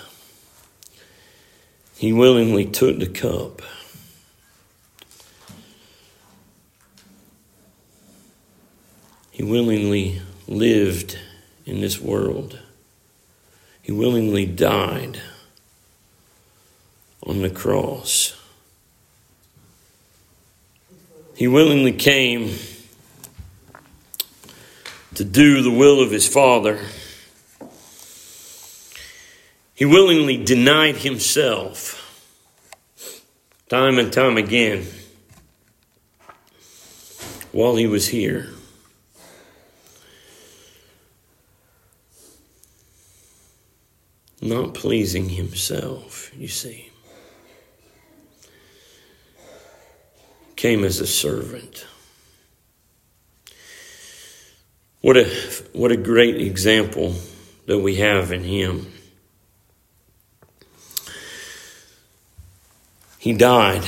[1.96, 3.62] he willingly took the cup.
[9.30, 11.18] He willingly lived
[11.64, 12.59] in this world.
[13.82, 15.20] He willingly died
[17.22, 18.37] on the cross.
[21.35, 22.54] He willingly came
[25.14, 26.80] to do the will of his Father.
[29.76, 32.02] He willingly denied himself
[33.68, 34.86] time and time again
[37.52, 38.48] while he was here.
[44.40, 46.90] not pleasing himself, you see.
[50.54, 51.86] Came as a servant.
[55.00, 55.24] What a,
[55.72, 57.14] what a great example
[57.66, 58.92] that we have in him.
[63.18, 63.85] He died.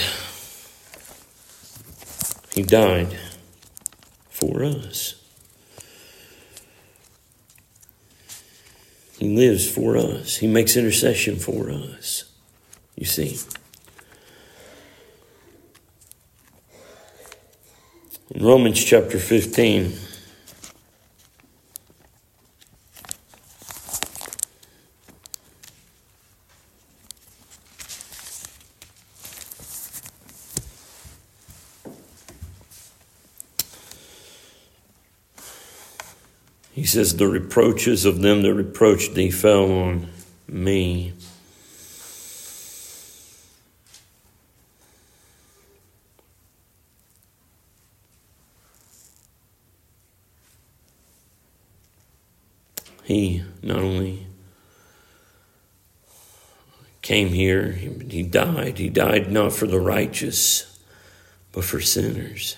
[2.54, 3.16] He died
[4.30, 5.14] for us.
[9.18, 12.24] He lives for us, He makes intercession for us.
[12.94, 13.38] You see?
[18.30, 19.92] In Romans chapter 15,
[36.88, 40.08] says, The reproaches of them that reproached thee fell on
[40.48, 41.12] me.
[53.04, 54.26] He not only
[57.00, 58.76] came here, he died.
[58.76, 60.78] He died not for the righteous,
[61.52, 62.56] but for sinners.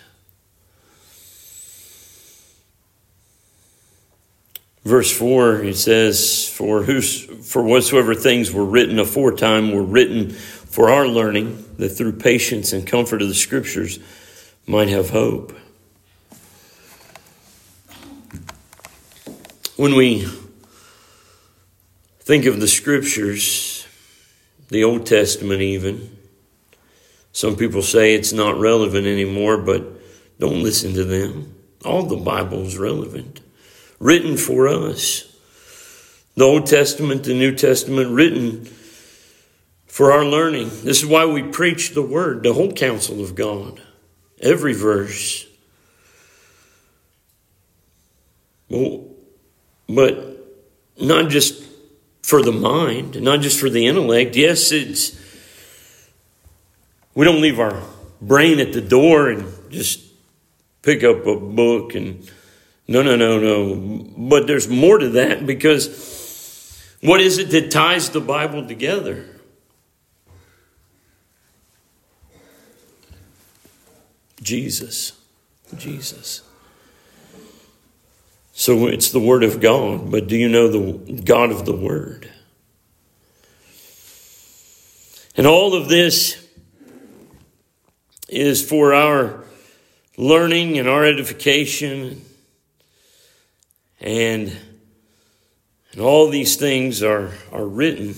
[4.84, 10.88] Verse 4, it says, For, whos, for whatsoever things were written aforetime were written for
[10.88, 13.98] our learning, that through patience and comfort of the Scriptures
[14.66, 15.54] might have hope.
[19.76, 20.26] When we
[22.20, 23.86] think of the Scriptures,
[24.68, 26.16] the Old Testament even,
[27.32, 29.84] some people say it's not relevant anymore, but
[30.38, 31.54] don't listen to them.
[31.84, 33.40] All the Bible is relevant
[34.00, 35.26] written for us.
[36.34, 38.64] The Old Testament, the New Testament, written
[39.86, 40.70] for our learning.
[40.82, 43.80] This is why we preach the Word, the whole counsel of God,
[44.40, 45.46] every verse.
[48.68, 49.08] Well,
[49.88, 50.38] but
[50.98, 51.64] not just
[52.22, 54.36] for the mind, not just for the intellect.
[54.36, 55.18] Yes, it's
[57.14, 57.82] we don't leave our
[58.22, 60.00] brain at the door and just
[60.82, 62.30] pick up a book and
[62.90, 64.04] no, no, no, no.
[64.16, 65.86] But there's more to that because
[67.00, 69.26] what is it that ties the Bible together?
[74.42, 75.12] Jesus.
[75.76, 76.42] Jesus.
[78.52, 82.28] So it's the Word of God, but do you know the God of the Word?
[85.36, 86.44] And all of this
[88.28, 89.44] is for our
[90.16, 92.24] learning and our edification
[94.00, 94.56] and,
[95.92, 98.14] and all these things are, are written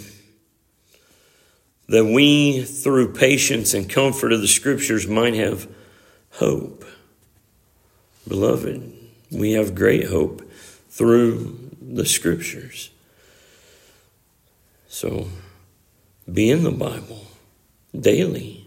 [1.89, 5.69] that we, through patience and comfort of the scriptures, might have
[6.31, 6.85] hope.
[8.27, 8.93] Beloved,
[9.31, 10.49] we have great hope
[10.89, 12.91] through the scriptures.
[14.89, 15.29] So
[16.33, 17.27] be in the Bible
[17.99, 18.67] daily.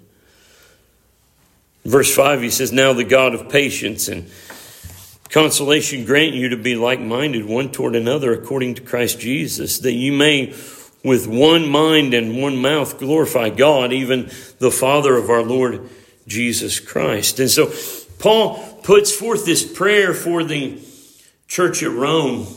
[1.86, 4.30] Verse 5, he says, Now the God of patience and
[5.30, 9.94] Consolation grant you to be like minded one toward another according to Christ Jesus, that
[9.94, 10.54] you may
[11.04, 15.90] with one mind and one mouth glorify God, even the Father of our Lord
[16.28, 17.40] Jesus Christ.
[17.40, 17.72] And so
[18.18, 20.80] Paul puts forth this prayer for the
[21.48, 22.48] church at Rome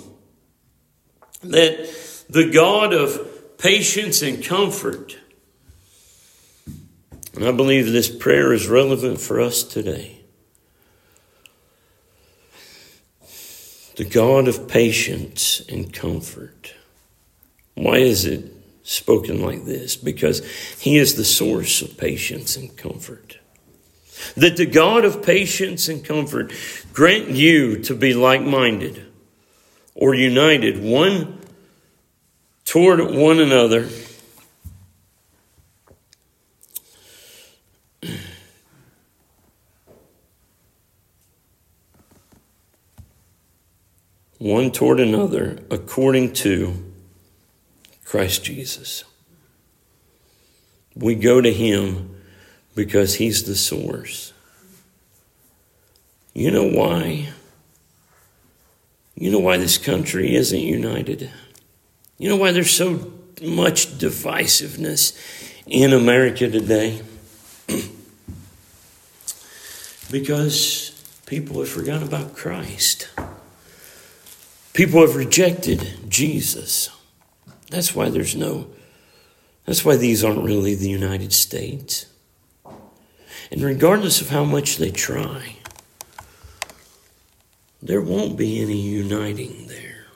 [1.43, 5.19] that the God of patience and comfort,
[7.35, 10.18] and I believe this prayer is relevant for us today.
[13.99, 16.73] The God of patience and comfort.
[17.75, 18.45] Why is it
[18.85, 19.97] spoken like this?
[19.97, 20.47] Because
[20.79, 23.39] He is the source of patience and comfort.
[24.37, 26.53] That the God of patience and comfort
[26.93, 29.05] grant you to be like minded
[29.97, 31.41] or united one
[32.65, 33.89] toward one another.
[44.39, 46.75] One toward another according to
[48.05, 49.05] Christ Jesus.
[50.95, 52.17] We go to Him
[52.75, 54.33] because He's the source.
[56.33, 57.29] You know why?
[59.15, 61.31] You know why this country isn't united?
[62.19, 65.17] You know why there's so much divisiveness
[65.67, 67.03] in America today?
[70.11, 73.09] because people have forgotten about Christ.
[74.79, 76.89] People have rejected Jesus.
[77.69, 78.69] That's why there's no,
[79.65, 82.07] that's why these aren't really the United States.
[83.51, 85.57] And regardless of how much they try,
[87.83, 90.07] there won't be any uniting there.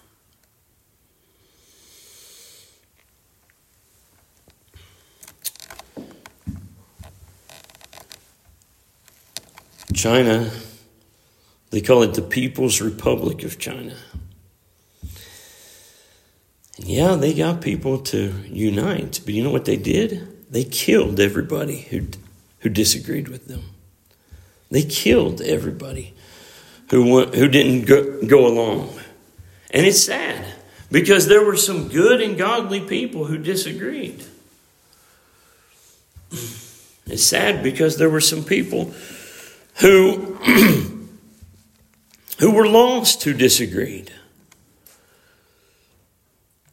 [9.93, 10.53] China,
[11.71, 13.97] they call it the People's Republic of China.
[16.79, 20.29] And yeah, they got people to unite, but you know what they did?
[20.51, 22.09] They killed everybody who,
[22.61, 23.63] who disagreed with them.
[24.71, 26.15] They killed everybody
[26.91, 28.99] who, who didn't go, go along.
[29.71, 30.45] And it's sad
[30.91, 34.25] because there were some good and godly people who disagreed.
[37.07, 38.93] It's sad because there were some people
[39.81, 40.37] who
[42.39, 44.13] who were lost who disagreed.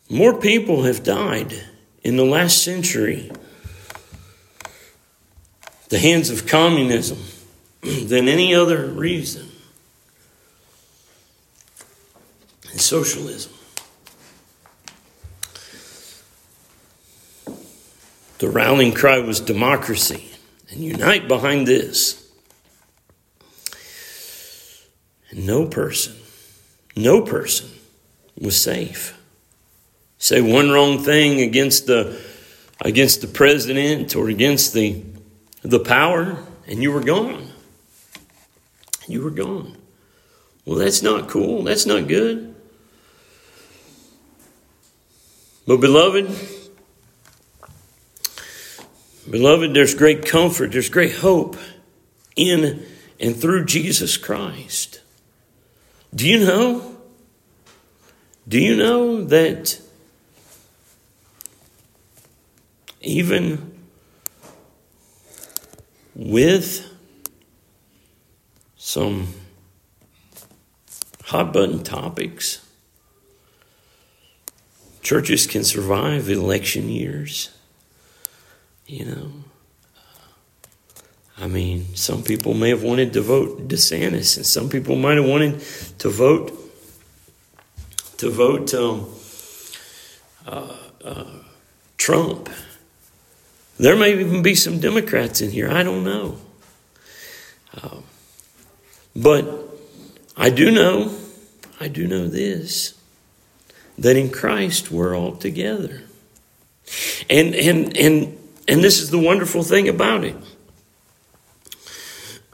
[0.10, 1.54] More people have died
[2.04, 3.32] in the last century
[5.90, 7.20] the hands of communism
[7.82, 9.48] than any other reason.
[12.72, 13.54] And socialism.
[18.38, 20.30] The rallying cry was democracy
[20.72, 22.32] and unite behind this.
[25.30, 26.16] And no person,
[26.96, 27.70] no person
[28.40, 29.19] was safe.
[30.30, 32.16] Say one wrong thing against the
[32.80, 35.04] against the president or against the
[35.64, 37.50] the power, and you were gone.
[39.08, 39.76] You were gone.
[40.66, 41.64] Well, that's not cool.
[41.64, 42.54] That's not good.
[45.66, 46.30] But, beloved,
[49.28, 51.58] beloved, there's great comfort, there's great hope
[52.36, 52.86] in
[53.20, 55.02] and through Jesus Christ.
[56.14, 56.98] Do you know?
[58.48, 59.89] Do you know that
[63.02, 63.78] even
[66.16, 66.86] with
[68.76, 69.28] some
[71.26, 72.66] hot button topics.
[75.02, 77.52] Churches can survive election years.
[78.86, 79.32] You know,
[81.38, 85.26] I mean, some people may have wanted to vote DeSantis, and some people might have
[85.26, 85.62] wanted
[86.00, 86.52] to vote
[88.18, 89.08] to vote um,
[90.46, 90.76] uh,
[91.06, 91.26] uh,
[91.98, 92.50] Trump.
[93.80, 95.70] There may even be some Democrats in here.
[95.72, 96.38] I don't know.
[97.82, 98.04] Um,
[99.16, 99.70] but
[100.36, 101.16] I do know,
[101.80, 103.00] I do know this,
[103.98, 106.04] that in Christ we're all together.
[107.30, 110.36] And and and and this is the wonderful thing about it.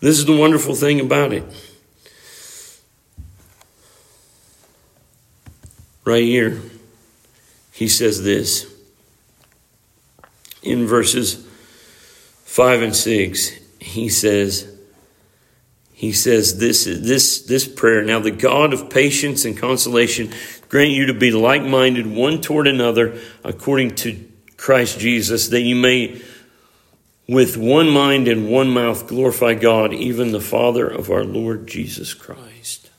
[0.00, 1.44] this is the wonderful thing about it.
[6.04, 6.60] Right here
[7.72, 8.72] he says this
[10.62, 11.46] in verses
[12.44, 13.48] 5 and 6
[13.80, 14.68] he says
[15.92, 20.32] he says this this this prayer now the god of patience and consolation
[20.68, 26.20] grant you to be like-minded one toward another according to christ jesus that you may
[27.28, 32.14] with one mind and one mouth glorify god even the father of our lord jesus
[32.14, 32.90] christ.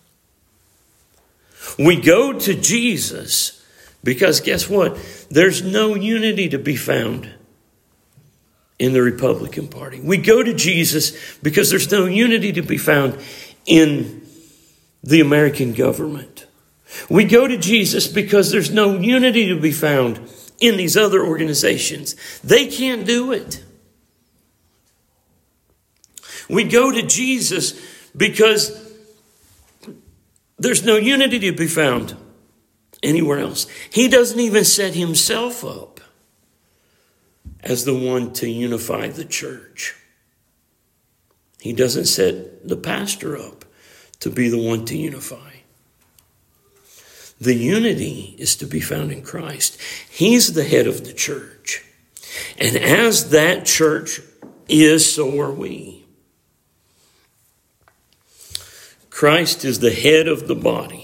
[1.78, 3.63] We go to jesus
[4.04, 4.98] because guess what?
[5.30, 7.30] There's no unity to be found
[8.78, 10.02] in the Republican Party.
[10.02, 13.18] We go to Jesus because there's no unity to be found
[13.66, 14.28] in
[15.04, 16.48] the American government.
[17.10, 20.20] We go to Jesus because there's no unity to be found
[20.60, 22.16] in these other organizations.
[22.44, 23.64] They can't do it.
[26.50, 27.80] We go to Jesus
[28.16, 28.80] because
[30.58, 32.16] there's no unity to be found
[33.04, 33.68] anywhere else.
[33.92, 36.00] He doesn't even set himself up
[37.62, 39.96] as the one to unify the church.
[41.60, 43.66] He doesn't set the pastor up
[44.20, 45.52] to be the one to unify.
[47.40, 49.78] The unity is to be found in Christ.
[50.10, 51.84] He's the head of the church.
[52.58, 54.22] And as that church
[54.68, 56.06] is, so are we.
[59.10, 61.03] Christ is the head of the body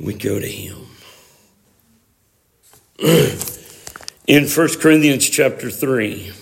[0.00, 0.86] we go to him.
[4.26, 6.32] In 1 Corinthians chapter 3,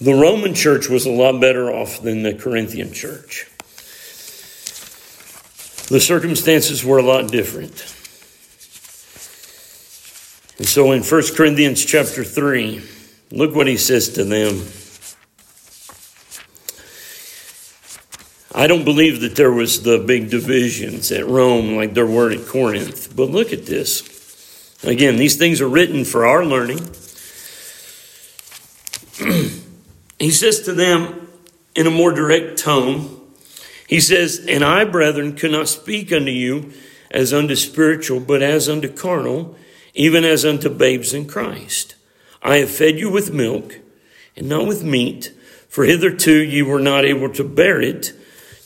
[0.00, 3.46] the Roman church was a lot better off than the Corinthian church.
[5.88, 7.94] The circumstances were a lot different.
[10.58, 12.82] And so in 1 Corinthians chapter 3,
[13.30, 14.62] look what he says to them.
[18.54, 22.46] I don't believe that there was the big divisions at Rome like there were at
[22.46, 23.14] Corinth.
[23.14, 24.78] But look at this.
[24.82, 26.78] Again, these things are written for our learning.
[30.18, 31.28] he says to them
[31.74, 33.14] in a more direct tone,
[33.86, 36.72] he says, And I, brethren, could not speak unto you
[37.10, 39.56] as unto spiritual, but as unto carnal,
[39.94, 41.94] even as unto babes in Christ.
[42.42, 43.80] I have fed you with milk
[44.36, 45.32] and not with meat
[45.68, 48.12] For hitherto ye were not able to bear it,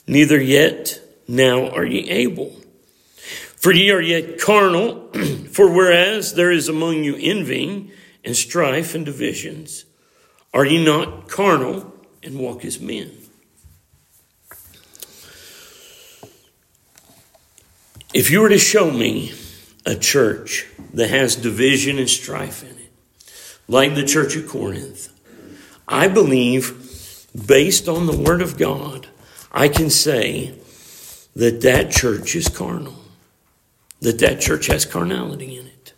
[0.07, 2.57] neither yet now are ye able.
[3.57, 5.09] For ye are yet carnal,
[5.53, 7.91] for whereas there is among you envying
[8.25, 9.85] and strife and divisions,
[10.53, 11.93] are ye not carnal
[12.23, 13.11] and walk as men?
[18.15, 19.33] If you were to show me
[19.87, 22.91] a church that has division and strife in it,
[23.69, 25.09] like the church of Corinth,
[25.89, 29.09] I believe, based on the Word of God,
[29.53, 30.55] I can say
[31.37, 32.97] that that church is carnal,
[34.01, 35.93] that that church has carnality in it,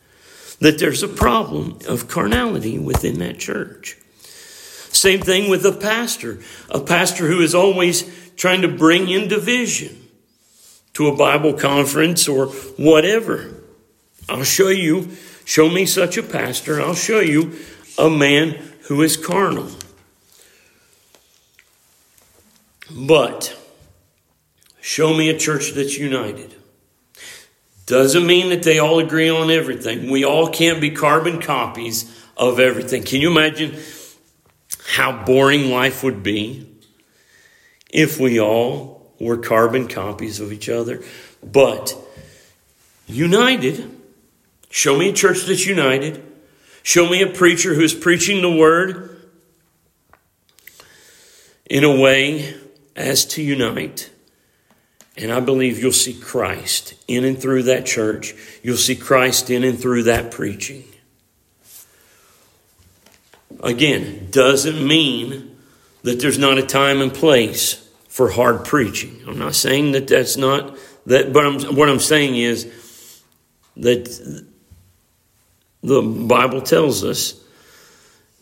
[0.59, 3.97] that there's a problem of carnality within that church.
[4.91, 10.09] Same thing with a pastor, a pastor who is always trying to bring in division
[10.95, 12.47] to a Bible conference or
[12.77, 13.55] whatever.
[14.29, 15.11] I'll show you,
[15.45, 17.57] show me such a pastor, I'll show you
[17.99, 19.71] a man who is carnal.
[22.91, 23.57] But
[24.80, 26.55] show me a church that's united.
[27.87, 30.11] Doesn't mean that they all agree on everything.
[30.11, 33.03] We all can't be carbon copies of everything.
[33.03, 33.78] Can you imagine
[34.95, 36.70] how boring life would be
[37.91, 41.03] if we all we're carbon copies of each other,
[41.43, 41.97] but
[43.07, 43.91] united.
[44.70, 46.22] Show me a church that's united.
[46.82, 49.30] Show me a preacher who's preaching the word
[51.66, 52.55] in a way
[52.97, 54.11] as to unite.
[55.17, 58.35] And I believe you'll see Christ in and through that church.
[58.63, 60.85] You'll see Christ in and through that preaching.
[63.63, 65.57] Again, doesn't mean
[66.03, 69.23] that there's not a time and place for hard preaching.
[69.27, 70.77] I'm not saying that that's not
[71.07, 72.71] that, but I'm, what I'm saying is
[73.77, 74.05] that
[75.83, 77.41] the Bible tells us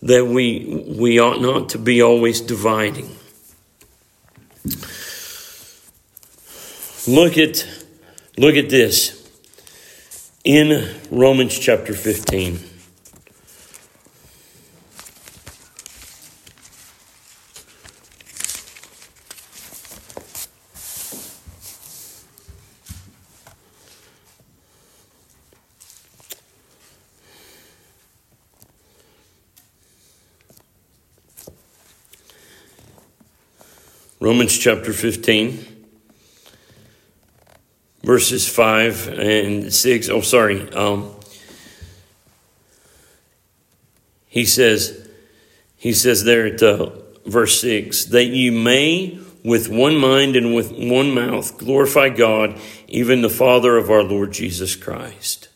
[0.02, 3.08] that we we ought not to be always dividing.
[7.08, 7.66] Look at
[8.38, 9.28] look at this
[10.44, 12.60] in Romans chapter 15.
[34.20, 35.71] Romans chapter 15,
[38.02, 40.08] verses 5 and 6.
[40.08, 40.70] Oh, sorry.
[40.72, 41.14] Um,
[44.26, 45.08] he says,
[45.76, 46.90] he says there at uh,
[47.26, 53.22] verse 6 that you may with one mind and with one mouth glorify God, even
[53.22, 55.48] the Father of our Lord Jesus Christ.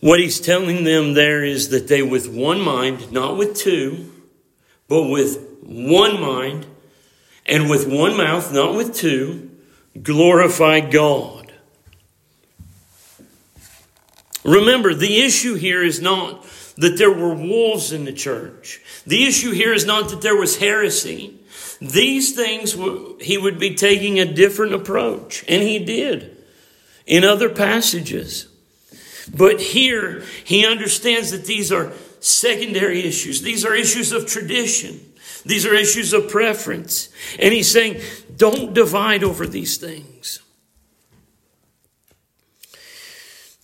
[0.00, 4.10] What he's telling them there is that they, with one mind, not with two,
[4.88, 6.66] but with one mind,
[7.44, 9.49] and with one mouth, not with two,
[10.00, 11.52] glorify God.
[14.44, 18.80] Remember, the issue here is not that there were wolves in the church.
[19.06, 21.38] The issue here is not that there was heresy.
[21.80, 22.72] These things,
[23.20, 26.38] he would be taking a different approach, and he did
[27.06, 28.48] in other passages.
[29.34, 33.42] But here, he understands that these are secondary issues.
[33.42, 35.00] These are issues of tradition.
[35.44, 37.08] These are issues of preference.
[37.38, 38.00] And he's saying,
[38.40, 40.40] don't divide over these things.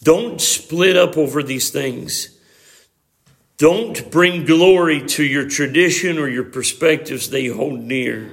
[0.02, 2.38] Don't split up over these things.
[3.56, 8.30] Don't bring glory to your tradition or your perspectives they hold near.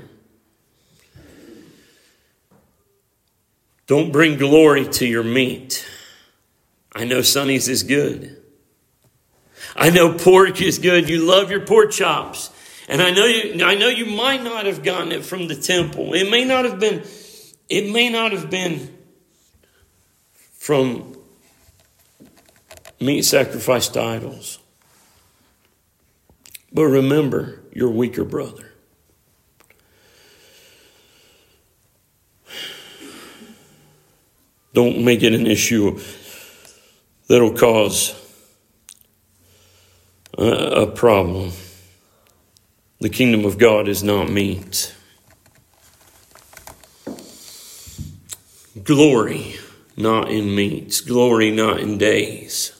[3.87, 5.87] Don't bring glory to your meat.
[6.93, 8.35] I know Sonny's is good.
[9.77, 11.07] I know pork is good.
[11.07, 12.49] You love your pork chops.
[12.87, 16.13] And I know you I know you might not have gotten it from the temple.
[16.13, 17.03] It may not have been
[17.69, 18.95] it may not have been
[20.53, 21.17] from
[22.99, 24.59] meat sacrificed to idols.
[26.71, 28.71] But remember your weaker brother.
[34.73, 35.99] Don't make it an issue
[37.27, 38.19] that'll cause
[40.37, 41.51] a, a problem.
[43.03, 44.95] The kingdom of God is not meat.
[48.81, 49.55] Glory
[49.97, 52.71] not in meats, glory not in days,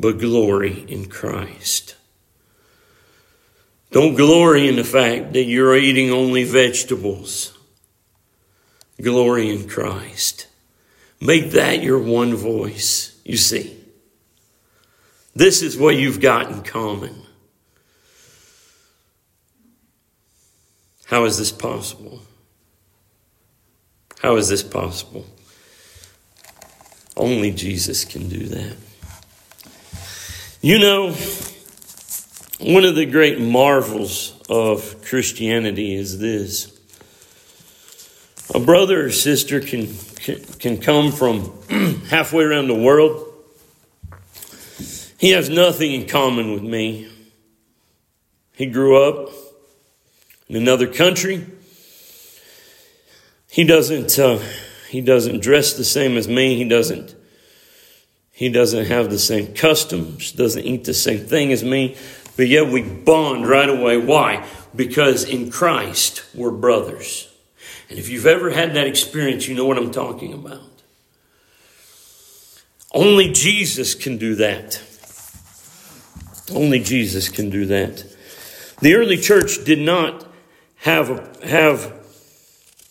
[0.00, 1.94] but glory in Christ.
[3.92, 7.56] Don't glory in the fact that you're eating only vegetables.
[9.00, 10.48] Glory in Christ.
[11.20, 13.78] Make that your one voice, you see.
[15.36, 17.29] This is what you've got in common.
[21.10, 22.20] How is this possible?
[24.20, 25.26] How is this possible?
[27.16, 28.76] Only Jesus can do that.
[30.60, 31.10] You know,
[32.60, 36.78] one of the great marvels of Christianity is this.
[38.54, 39.92] A brother or sister can,
[40.60, 41.52] can, come from
[42.08, 43.26] halfway around the world.
[45.18, 47.10] He has nothing in common with me.
[48.54, 49.39] He grew up
[50.50, 51.46] in another country.
[53.48, 54.40] He doesn't, uh,
[54.88, 56.56] he doesn't dress the same as me.
[56.56, 57.14] He doesn't,
[58.32, 61.96] he doesn't have the same customs, doesn't eat the same thing as me.
[62.36, 63.96] But yet we bond right away.
[63.96, 64.44] Why?
[64.74, 67.32] Because in Christ we're brothers.
[67.88, 70.62] And if you've ever had that experience, you know what I'm talking about.
[72.92, 74.82] Only Jesus can do that.
[76.52, 78.04] Only Jesus can do that.
[78.80, 80.26] The early church did not
[80.80, 81.92] have, have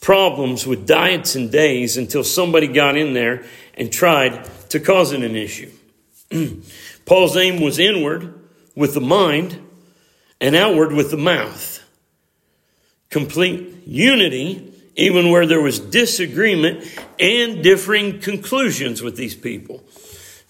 [0.01, 3.43] problems with diets and days until somebody got in there
[3.75, 5.71] and tried to cause it an issue.
[7.05, 8.33] Paul's aim was inward
[8.75, 9.59] with the mind
[10.39, 11.83] and outward with the mouth.
[13.09, 16.85] Complete unity, even where there was disagreement
[17.19, 19.83] and differing conclusions with these people.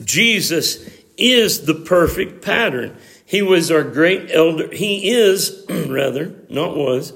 [0.03, 2.97] Jesus is the perfect pattern.
[3.25, 4.73] He was our great elder.
[4.73, 7.13] He is, rather, not was,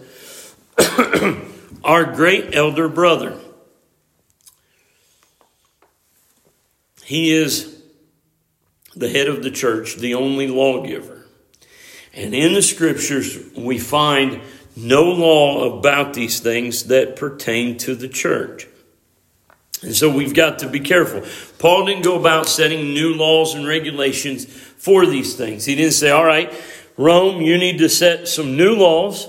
[1.83, 3.37] our great elder brother.
[7.03, 7.81] He is
[8.95, 11.25] the head of the church, the only lawgiver.
[12.13, 14.41] And in the scriptures, we find
[14.75, 18.67] no law about these things that pertain to the church.
[19.81, 21.23] And so we've got to be careful.
[21.59, 25.65] Paul didn't go about setting new laws and regulations for these things.
[25.65, 26.53] He didn't say, all right,
[26.95, 29.27] Rome, you need to set some new laws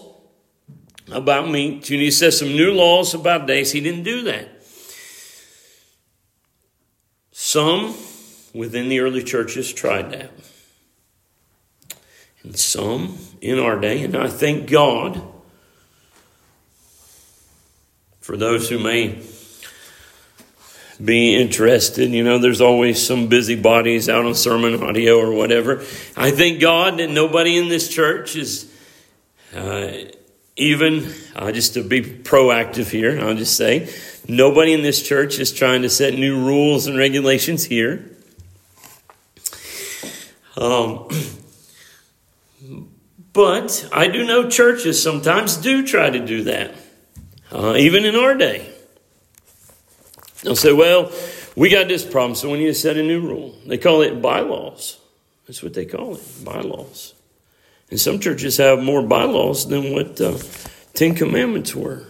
[1.14, 1.88] about meat.
[1.88, 3.72] You need to set some new laws about days.
[3.72, 4.48] He didn't do that.
[7.32, 7.94] Some
[8.52, 10.30] within the early churches tried that.
[12.42, 15.22] And some in our day, and I thank God
[18.20, 19.22] for those who may
[21.02, 22.10] be interested.
[22.10, 25.80] You know, there's always some busybodies out on SermonAudio or whatever.
[26.16, 28.70] I thank God that nobody in this church is
[29.54, 29.92] uh,
[30.56, 33.92] even, uh, just to be proactive here, I'll just say,
[34.28, 38.10] nobody in this church is trying to set new rules and regulations here.
[40.56, 41.08] Um,
[43.32, 46.74] but I do know churches sometimes do try to do that,
[47.50, 48.70] uh, even in our day.
[50.42, 51.10] They'll say, well,
[51.56, 53.56] we got this problem, so we need to set a new rule.
[53.66, 54.98] They call it bylaws.
[55.46, 57.13] That's what they call it, bylaws.
[57.90, 60.38] And some churches have more bylaws than what uh,
[60.94, 62.04] Ten Commandments were.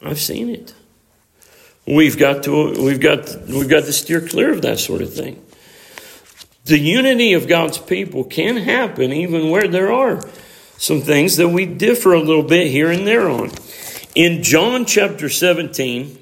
[0.00, 0.74] I've seen it.
[1.86, 5.44] We've got to we've got we've got to steer clear of that sort of thing.
[6.64, 10.22] The unity of God's people can happen even where there are
[10.76, 13.50] some things that we differ a little bit here and there on.
[14.14, 16.21] In John chapter 17,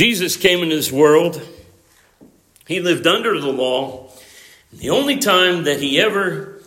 [0.00, 1.46] Jesus came into this world.
[2.66, 4.10] He lived under the law.
[4.72, 6.62] The only time that he ever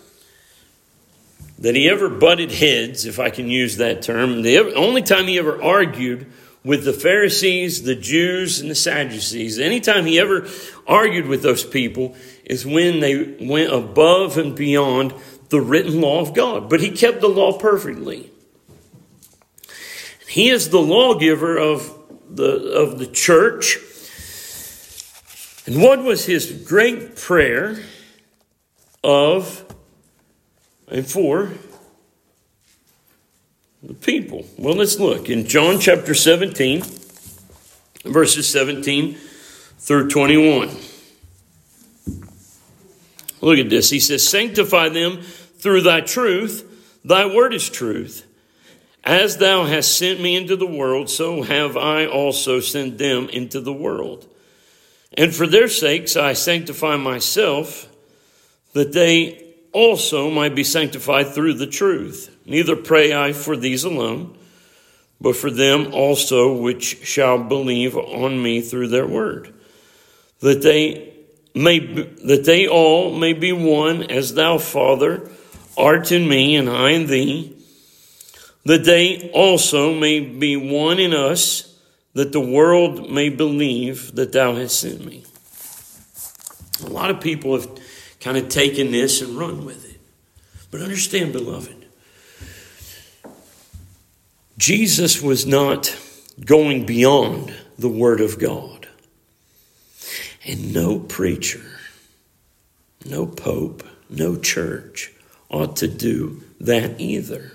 [1.57, 5.39] that he ever butted heads, if I can use that term, the only time he
[5.39, 6.31] ever argued
[6.63, 10.47] with the Pharisees, the Jews, and the Sadducees, anytime he ever
[10.85, 12.15] argued with those people
[12.45, 15.11] is when they went above and beyond
[15.49, 16.69] the written law of God.
[16.69, 18.29] But he kept the law perfectly.
[20.27, 23.77] He is the lawgiver of the, of the church.
[25.65, 27.79] And what was his great prayer
[29.03, 29.65] of
[30.87, 31.51] and for
[33.81, 34.45] the people?
[34.57, 36.83] Well, let's look in John chapter 17,
[38.05, 39.15] verses 17
[39.79, 40.69] through 21.
[43.41, 43.89] Look at this.
[43.89, 46.69] He says, Sanctify them through thy truth.
[47.03, 48.25] Thy word is truth.
[49.03, 53.59] As thou hast sent me into the world, so have I also sent them into
[53.59, 54.27] the world.
[55.17, 57.89] And for their sakes I sanctify myself,
[58.71, 62.35] that they also might be sanctified through the truth.
[62.45, 64.37] Neither pray I for these alone,
[65.19, 69.53] but for them also which shall believe on me through their word,
[70.39, 71.13] that they
[71.53, 75.29] may that they all may be one as thou, Father,
[75.77, 77.52] art in me and I in thee
[78.65, 81.77] that they also may be one in us,
[82.13, 85.23] that the world may believe that thou hast sent me.
[86.85, 87.69] A lot of people have
[88.19, 89.99] kind of taken this and run with it.
[90.71, 91.85] But understand, beloved,
[94.57, 95.95] Jesus was not
[96.45, 98.87] going beyond the Word of God.
[100.45, 101.63] And no preacher,
[103.05, 105.11] no pope, no church
[105.49, 107.51] ought to do that either.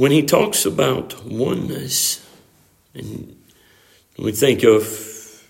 [0.00, 2.26] When he talks about oneness,
[2.94, 3.36] and
[4.18, 5.44] we think of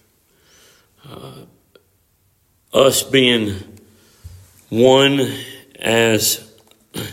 [1.09, 1.45] uh,
[2.75, 3.55] us being
[4.69, 5.33] one
[5.79, 6.53] as
[6.97, 7.07] uh,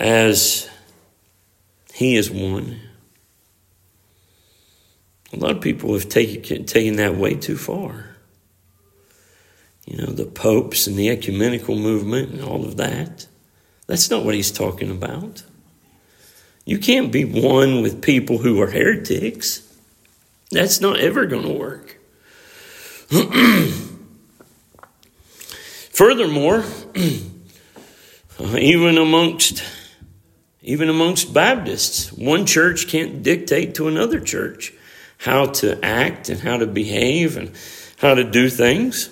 [0.00, 0.68] as
[1.94, 2.80] he is one.
[5.32, 8.16] A lot of people have taken, taken that way too far.
[9.86, 13.28] You know, the popes and the ecumenical movement and all of that.
[13.86, 15.44] That's not what he's talking about.
[16.64, 19.68] You can't be one with people who are heretics.
[20.50, 21.98] That's not ever going to work.
[25.90, 26.64] Furthermore,
[28.40, 29.62] even amongst
[30.64, 34.72] even amongst Baptists, one church can't dictate to another church
[35.18, 37.52] how to act and how to behave and
[37.98, 39.10] how to do things.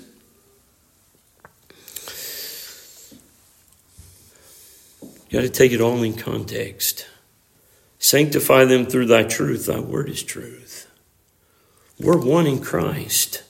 [5.30, 7.06] You got to take it all in context.
[8.00, 9.66] Sanctify them through thy truth.
[9.66, 10.90] Thy word is truth.
[12.00, 13.44] We're one in Christ.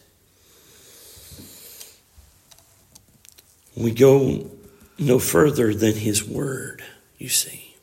[3.74, 4.50] We go
[4.98, 6.82] no further than his word,
[7.16, 7.76] you see.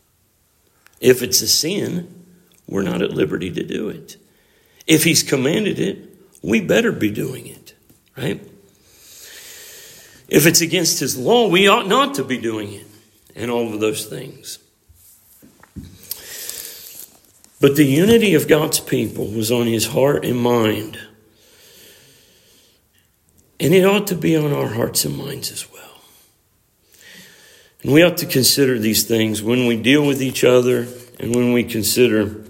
[1.00, 2.26] If it's a sin,
[2.68, 4.18] we're not at liberty to do it.
[4.86, 5.98] If he's commanded it,
[6.44, 7.74] we better be doing it,
[8.16, 8.42] right?
[10.30, 12.87] If it's against his law, we ought not to be doing it
[13.38, 14.60] and all of those things.
[17.60, 21.00] But the unity of God's people was on his heart and mind.
[23.60, 26.02] And it ought to be on our hearts and minds as well.
[27.82, 30.88] And we ought to consider these things when we deal with each other
[31.20, 32.44] and when we consider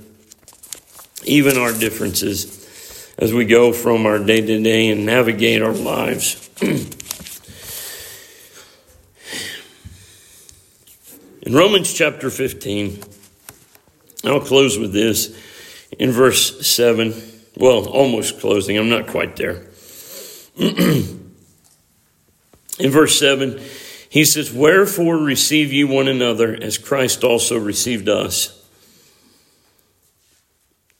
[1.23, 6.49] even our differences as we go from our day to day and navigate our lives.
[11.47, 13.01] In Romans chapter 15,
[14.25, 15.33] I'll close with this.
[15.97, 17.13] In verse 7,
[17.55, 19.65] well, almost closing, I'm not quite there.
[20.57, 21.31] In
[22.79, 23.61] verse 7,
[24.09, 28.67] he says, Wherefore receive ye one another as Christ also received us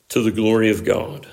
[0.08, 1.28] to the glory of God.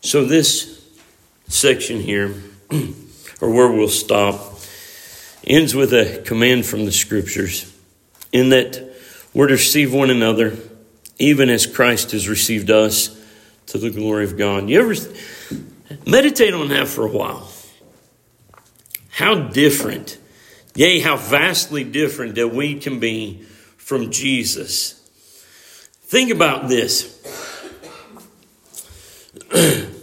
[0.00, 0.82] So, this
[1.46, 2.42] section here
[3.40, 4.58] or where we'll stop,
[5.46, 7.72] ends with a command from the scriptures
[8.32, 8.94] in that
[9.32, 10.56] we're to receive one another
[11.18, 13.18] even as Christ has received us
[13.66, 14.68] to the glory of God.
[14.68, 14.94] You ever
[16.06, 17.48] meditate on that for a while?
[19.10, 20.18] How different,
[20.74, 23.42] yea, how vastly different that we can be
[23.76, 24.92] from Jesus.
[26.02, 27.14] Think about this.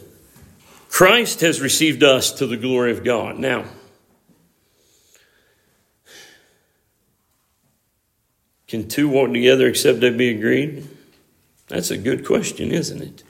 [0.94, 3.40] Christ has received us to the glory of God.
[3.40, 3.66] Now,
[8.68, 10.88] can two walk together except they be agreed?
[11.68, 13.24] That's a good question, isn't it?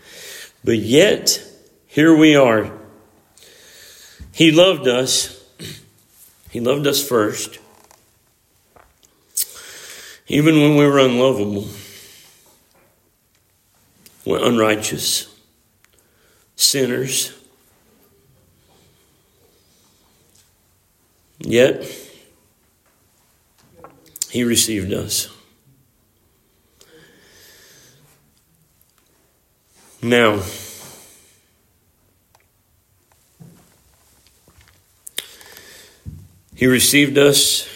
[0.65, 1.41] But yet,
[1.87, 2.69] here we are.
[4.33, 5.41] He loved us.
[6.49, 7.59] He loved us first.
[10.27, 11.69] Even when we were unlovable,
[14.25, 15.33] we're unrighteous,
[16.57, 17.39] sinners.
[21.43, 21.85] Yet,
[24.29, 25.27] he received us.
[30.01, 30.41] Now,
[36.55, 37.67] he received us.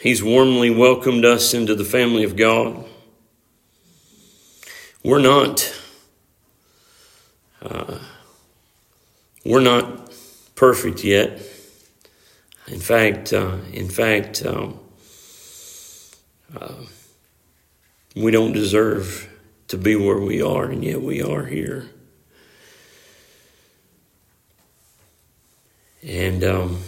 [0.00, 2.86] He's warmly welcomed us into the family of God.
[5.04, 5.72] We're not,
[7.62, 7.98] uh,
[9.44, 10.10] we're not
[10.54, 11.40] perfect yet.
[12.70, 14.78] In fact, uh, in fact, um,
[16.54, 16.74] uh,
[18.14, 19.28] we don't deserve
[19.68, 21.88] to be where we are, and yet we are here.
[26.02, 26.82] And um,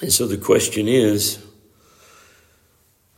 [0.00, 1.44] and so the question is,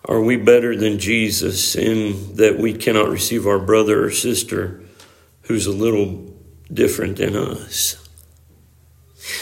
[0.04, 4.82] are we better than Jesus in that we cannot receive our brother or sister
[5.42, 6.32] who's a little
[6.72, 7.96] different than us.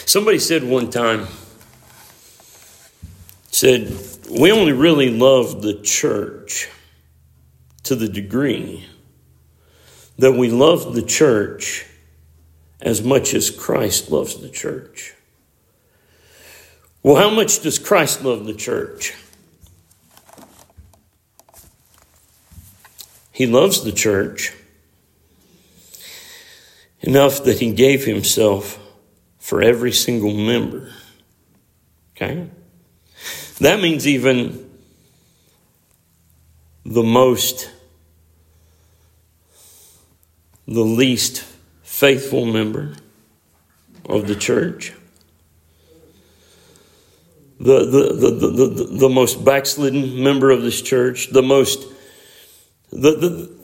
[0.06, 1.26] Somebody said one time,
[3.51, 3.92] said,
[4.30, 6.68] we only really love the church
[7.82, 8.86] to the degree
[10.18, 11.86] that we love the church
[12.80, 15.14] as much as Christ loves the church.
[17.03, 19.14] Well, how much does Christ love the church?
[23.32, 24.53] He loves the church
[27.01, 28.78] enough that he gave himself
[29.38, 30.92] for every single member.
[32.14, 32.51] Okay?
[33.61, 34.70] That means even
[36.84, 37.70] the most,
[40.66, 41.44] the least
[41.82, 42.94] faithful member
[44.06, 44.94] of the church,
[47.61, 51.86] the, the, the, the, the, the most backslidden member of this church, the most,
[52.90, 53.61] the, the,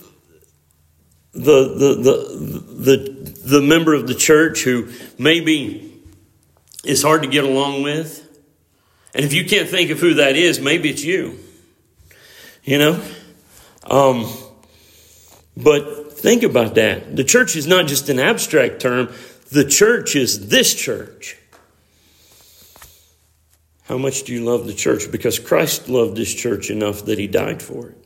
[1.32, 6.02] the, the, the, the, the member of the church who maybe
[6.84, 8.25] is hard to get along with.
[9.16, 11.38] And if you can't think of who that is, maybe it's you.
[12.64, 13.02] You know?
[13.82, 14.30] Um,
[15.56, 17.16] but think about that.
[17.16, 19.10] The church is not just an abstract term,
[19.50, 21.38] the church is this church.
[23.84, 25.10] How much do you love the church?
[25.10, 27.96] Because Christ loved this church enough that he died for it.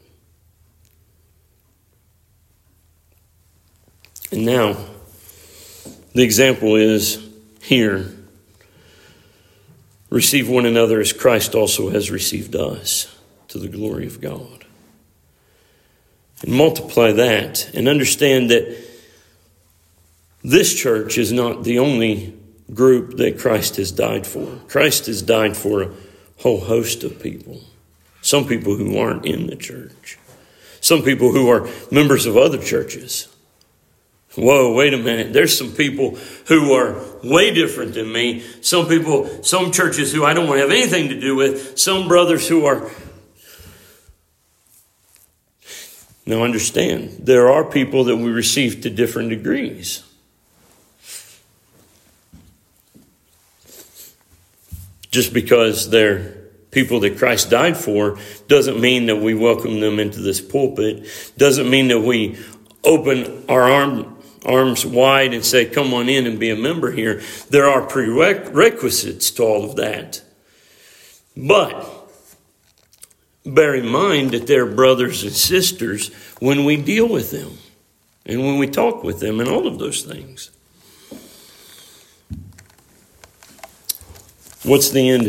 [4.30, 4.76] And now,
[6.14, 7.28] the example is
[7.62, 8.14] here
[10.10, 13.16] receive one another as Christ also has received us
[13.48, 14.66] to the glory of God.
[16.42, 18.76] And multiply that and understand that
[20.42, 22.34] this church is not the only
[22.72, 24.58] group that Christ has died for.
[24.68, 25.90] Christ has died for a
[26.38, 27.60] whole host of people.
[28.22, 30.18] Some people who aren't in the church.
[30.80, 33.29] Some people who are members of other churches.
[34.36, 35.32] Whoa, wait a minute.
[35.32, 36.16] There's some people
[36.46, 38.44] who are way different than me.
[38.60, 41.76] Some people, some churches who I don't want to have anything to do with.
[41.78, 42.88] Some brothers who are.
[46.26, 50.04] Now, understand, there are people that we receive to different degrees.
[55.10, 56.36] Just because they're
[56.70, 58.16] people that Christ died for
[58.46, 61.04] doesn't mean that we welcome them into this pulpit,
[61.36, 62.38] doesn't mean that we
[62.84, 67.22] open our arm arms wide and say, Come on in and be a member here.
[67.50, 70.22] There are prerequisites to all of that.
[71.36, 71.86] But
[73.44, 77.58] bear in mind that they're brothers and sisters when we deal with them
[78.26, 80.50] and when we talk with them and all of those things.
[84.62, 85.26] What's the end?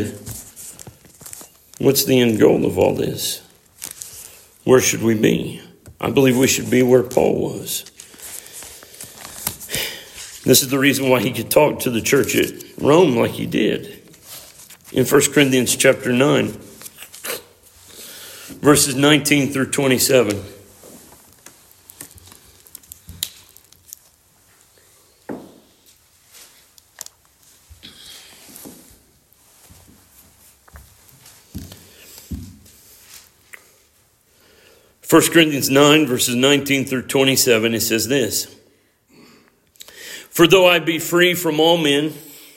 [1.78, 3.40] What's the end goal of all this?
[4.64, 5.62] Where should we be?
[6.00, 7.90] I believe we should be where Paul was.
[10.44, 13.46] This is the reason why he could talk to the church at Rome like he
[13.46, 14.02] did.
[14.90, 16.48] In 1 Corinthians chapter 9,
[18.60, 20.42] verses 19 through 27.
[35.02, 38.61] First Corinthians 9, verses 19 through 27, it says this.
[40.32, 42.14] For though I be free from all men,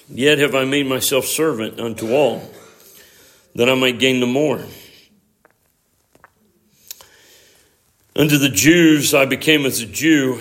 [0.08, 2.42] yet have I made myself servant unto all,
[3.56, 4.64] that I might gain the more.
[8.16, 10.40] Unto the Jews I became as a Jew,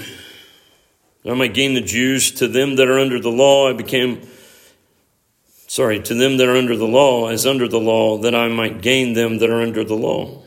[1.24, 2.30] that I might gain the Jews.
[2.34, 4.28] To them that are under the law I became,
[5.66, 8.80] sorry, to them that are under the law as under the law, that I might
[8.80, 10.44] gain them that are under the law.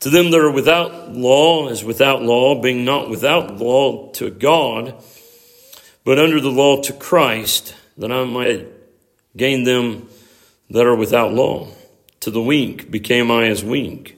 [0.00, 5.02] To them that are without law as without law, being not without law to God,
[6.06, 8.68] but under the law to Christ, that I might
[9.36, 10.08] gain them
[10.70, 11.66] that are without law.
[12.20, 14.16] To the weak became I as weak,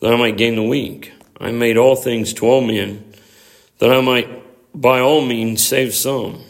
[0.00, 1.12] that I might gain the weak.
[1.38, 3.14] I made all things to all men,
[3.78, 4.28] that I might
[4.74, 6.42] by all means save some.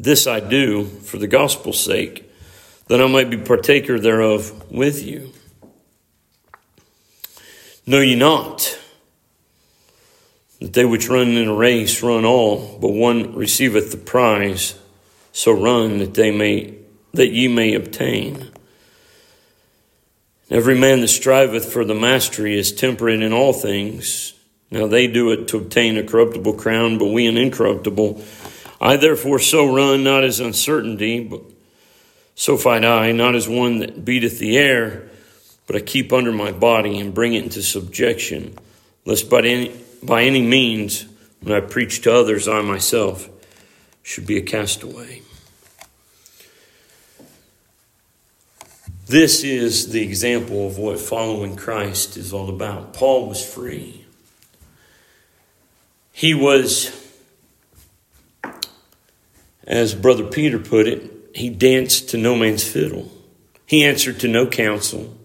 [0.00, 2.28] This I do for the gospel's sake,
[2.88, 5.30] that I might be partaker thereof with you.
[7.86, 8.80] Know ye not
[10.60, 14.78] that they which run in a race run all, but one receiveth the prize.
[15.32, 16.74] So run that they may
[17.12, 18.50] that ye may obtain.
[20.50, 24.34] Every man that striveth for the mastery is temperate in all things.
[24.70, 28.22] Now they do it to obtain a corruptible crown, but we an incorruptible.
[28.80, 31.40] I therefore so run, not as uncertainty, but
[32.34, 35.08] so fight I, not as one that beateth the air,
[35.66, 38.58] but I keep under my body and bring it into subjection,
[39.04, 39.68] lest by any
[40.04, 41.06] by any means,
[41.40, 43.28] when I preach to others, I myself
[44.02, 45.22] should be a castaway.
[49.06, 52.94] This is the example of what following Christ is all about.
[52.94, 54.04] Paul was free.
[56.12, 56.90] He was,
[59.66, 63.10] as Brother Peter put it, he danced to no man's fiddle.
[63.66, 65.16] He answered to no council.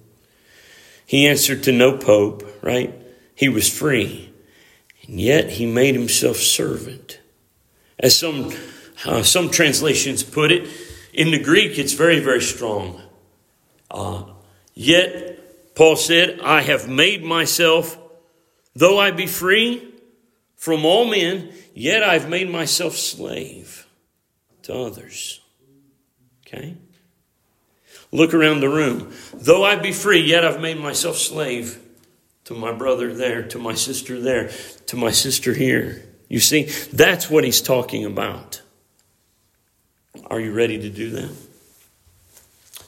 [1.05, 2.93] He answered to no pope, right?
[3.35, 4.28] He was free.
[5.09, 7.19] And yet he made himself servant.
[7.97, 8.53] As some,
[9.05, 10.69] uh, some translations put it,
[11.13, 13.01] in the Greek it's very, very strong.
[13.89, 14.25] Uh,
[14.75, 17.97] yet, Paul said, I have made myself,
[18.75, 19.91] though I be free
[20.55, 23.87] from all men, yet I've made myself slave
[24.61, 25.41] to others.
[26.45, 26.77] Okay?
[28.11, 29.11] Look around the room.
[29.33, 31.79] Though I be free, yet I've made myself slave
[32.49, 34.49] to my brother there, to my sister there,
[34.87, 36.03] to my sister here.
[36.29, 38.63] You see, that's what he's talking about.
[40.25, 41.29] Are you ready to do that?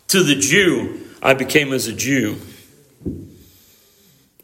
[0.07, 2.37] To the Jew, I became as a Jew,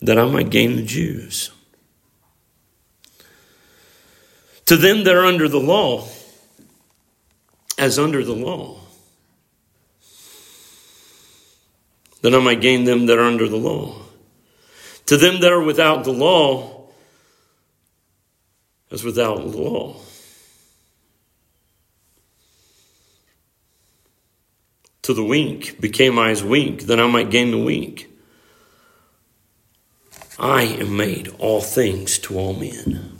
[0.04, 1.50] that I might gain the Jews.
[4.68, 6.08] To them that are under the law,
[7.80, 8.82] as under the law,
[12.22, 14.04] that I might gain them that are under the law.
[15.08, 16.90] To them that are without the law,
[18.92, 19.96] as without law.
[25.08, 28.14] to the weak became I as weak, that I might gain the weak.
[30.38, 33.17] I am made all things to all men.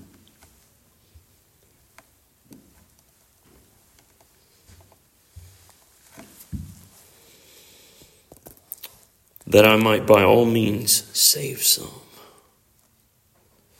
[9.48, 11.92] That I might by all means save some.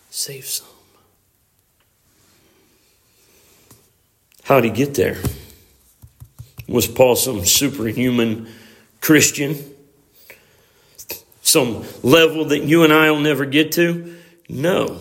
[0.10, 0.68] Save some.
[4.44, 5.18] How'd he get there?
[6.70, 8.48] Was Paul some superhuman
[9.02, 9.58] Christian?
[11.42, 14.18] Some level that you and I will never get to?
[14.48, 15.00] No.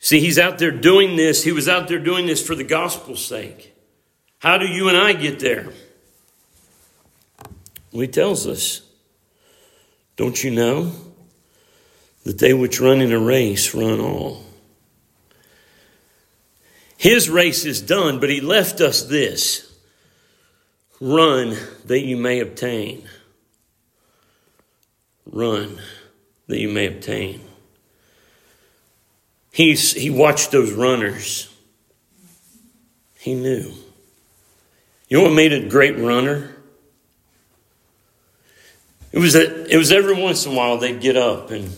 [0.00, 1.42] See, he's out there doing this.
[1.44, 3.74] He was out there doing this for the gospel's sake.
[4.38, 5.72] How do you and I get there?
[7.90, 8.82] He tells us,
[10.16, 10.92] Don't you know
[12.24, 14.44] that they which run in a race run all?
[16.96, 19.64] His race is done, but he left us this
[21.00, 23.08] run that you may obtain.
[25.24, 25.80] Run
[26.48, 27.40] that you may obtain.
[29.52, 31.54] He's, he watched those runners.
[33.18, 33.72] He knew.
[35.08, 36.54] You know what made a great runner?
[39.12, 41.70] It was that it was every once in a while they'd get up and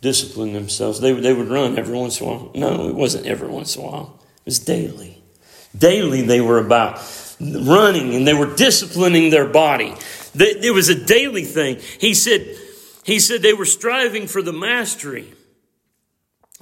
[0.00, 1.00] discipline themselves.
[1.00, 2.50] They, they would run every once in a while.
[2.54, 5.22] No, it wasn't every once in a while, it was daily.
[5.76, 7.00] Daily, they were about
[7.40, 9.94] running and they were disciplining their body.
[10.34, 11.78] It was a daily thing.
[11.98, 12.56] He said,
[13.04, 15.32] he said they were striving for the mastery.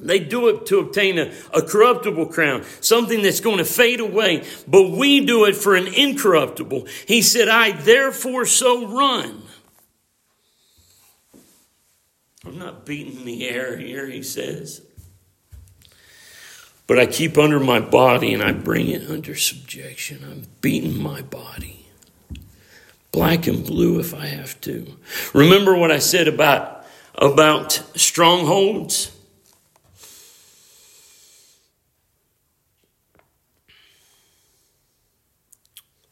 [0.03, 4.45] They do it to obtain a, a, corruptible crown, something that's going to fade away,
[4.67, 6.87] but we do it for an incorruptible.
[7.07, 9.43] He said, I therefore so run.
[12.45, 14.83] I'm not beating the air here, he says.
[16.87, 20.25] But I keep under my body and I bring it under subjection.
[20.25, 21.87] I'm beating my body.
[23.13, 24.97] Black and blue if I have to.
[25.35, 26.85] Remember what I said about,
[27.15, 29.17] about strongholds?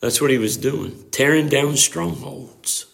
[0.00, 2.86] That's what he was doing, tearing down strongholds.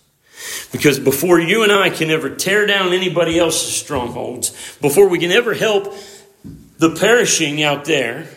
[0.73, 4.51] Because before you and I can ever tear down anybody else's strongholds,
[4.81, 5.95] before we can ever help
[6.79, 8.29] the perishing out there,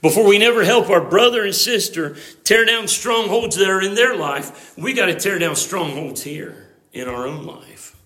[0.00, 4.16] before we never help our brother and sister tear down strongholds that are in their
[4.16, 7.96] life, we got to tear down strongholds here in our own life.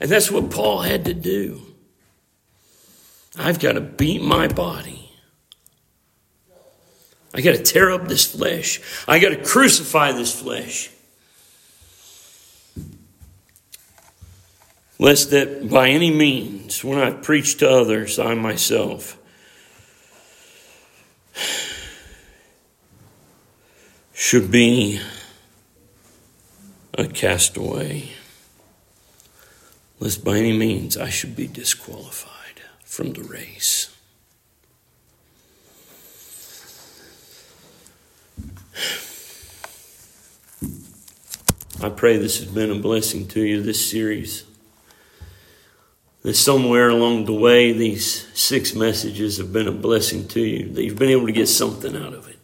[0.00, 1.62] And that's what Paul had to do.
[3.36, 5.07] I've got to beat my body.
[7.34, 8.80] I got to tear up this flesh.
[9.06, 10.90] I got to crucify this flesh.
[14.98, 19.16] lest that by any means, when I preach to others, I myself
[24.12, 25.00] should be
[26.94, 28.10] a castaway,
[30.00, 33.96] lest by any means I should be disqualified from the race.
[41.80, 44.44] I pray this has been a blessing to you, this series
[46.22, 50.82] that somewhere along the way, these six messages have been a blessing to you, that
[50.82, 52.36] you've been able to get something out of it.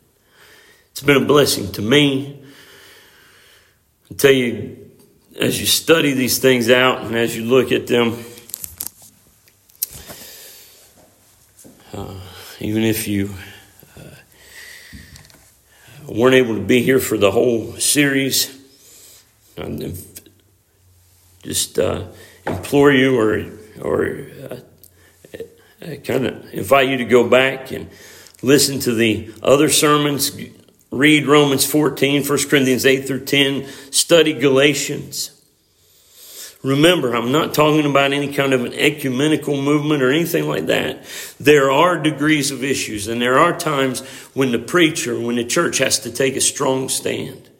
[0.93, 2.41] It's been a blessing to me.
[4.09, 4.91] I tell you,
[5.37, 8.25] as you study these things out and as you look at them,
[11.93, 12.21] uh,
[12.61, 13.35] even if you
[13.99, 14.03] uh,
[16.09, 18.54] weren't able to be here for the whole series,
[19.59, 19.95] I
[21.43, 22.07] just uh,
[22.47, 23.47] implore you or
[23.81, 27.91] or uh, kind of invite you to go back and
[28.43, 30.31] listen to the other sermons
[30.95, 33.67] Read Romans 14, 1 Corinthians 8 through 10.
[33.91, 35.31] Study Galatians.
[36.63, 41.05] Remember, I'm not talking about any kind of an ecumenical movement or anything like that.
[41.39, 44.01] There are degrees of issues, and there are times
[44.35, 47.51] when the preacher, when the church has to take a strong stand.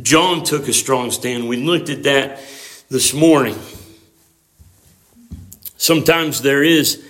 [0.00, 1.48] John took a strong stand.
[1.48, 2.40] We looked at that
[2.88, 3.58] this morning.
[5.76, 7.02] Sometimes there is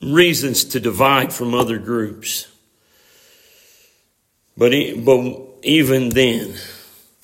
[0.00, 2.48] reasons to divide from other groups.
[4.56, 4.72] But,
[5.04, 6.54] but even then,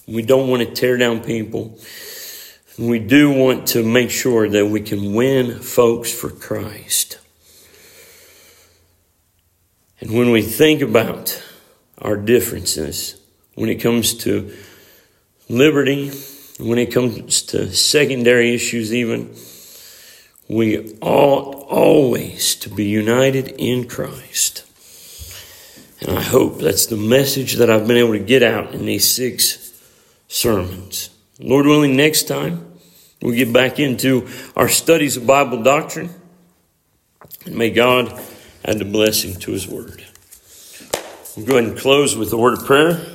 [0.07, 1.79] we don't want to tear down people.
[2.79, 7.19] We do want to make sure that we can win folks for Christ.
[10.01, 11.43] And when we think about
[11.99, 13.21] our differences,
[13.55, 14.53] when it comes to
[15.53, 16.11] liberty,
[16.59, 19.35] when it comes to secondary issues, even,
[20.49, 24.65] we ought always to be united in Christ.
[26.01, 29.09] And I hope that's the message that I've been able to get out in these
[29.09, 29.73] six
[30.27, 31.11] sermons.
[31.39, 32.67] Lord willing, next time
[33.21, 36.11] we'll get back into our studies of Bible doctrine.
[37.45, 38.21] And may God
[38.65, 40.05] add a blessing to His Word.
[41.37, 43.12] We'll go ahead and close with a word of prayer.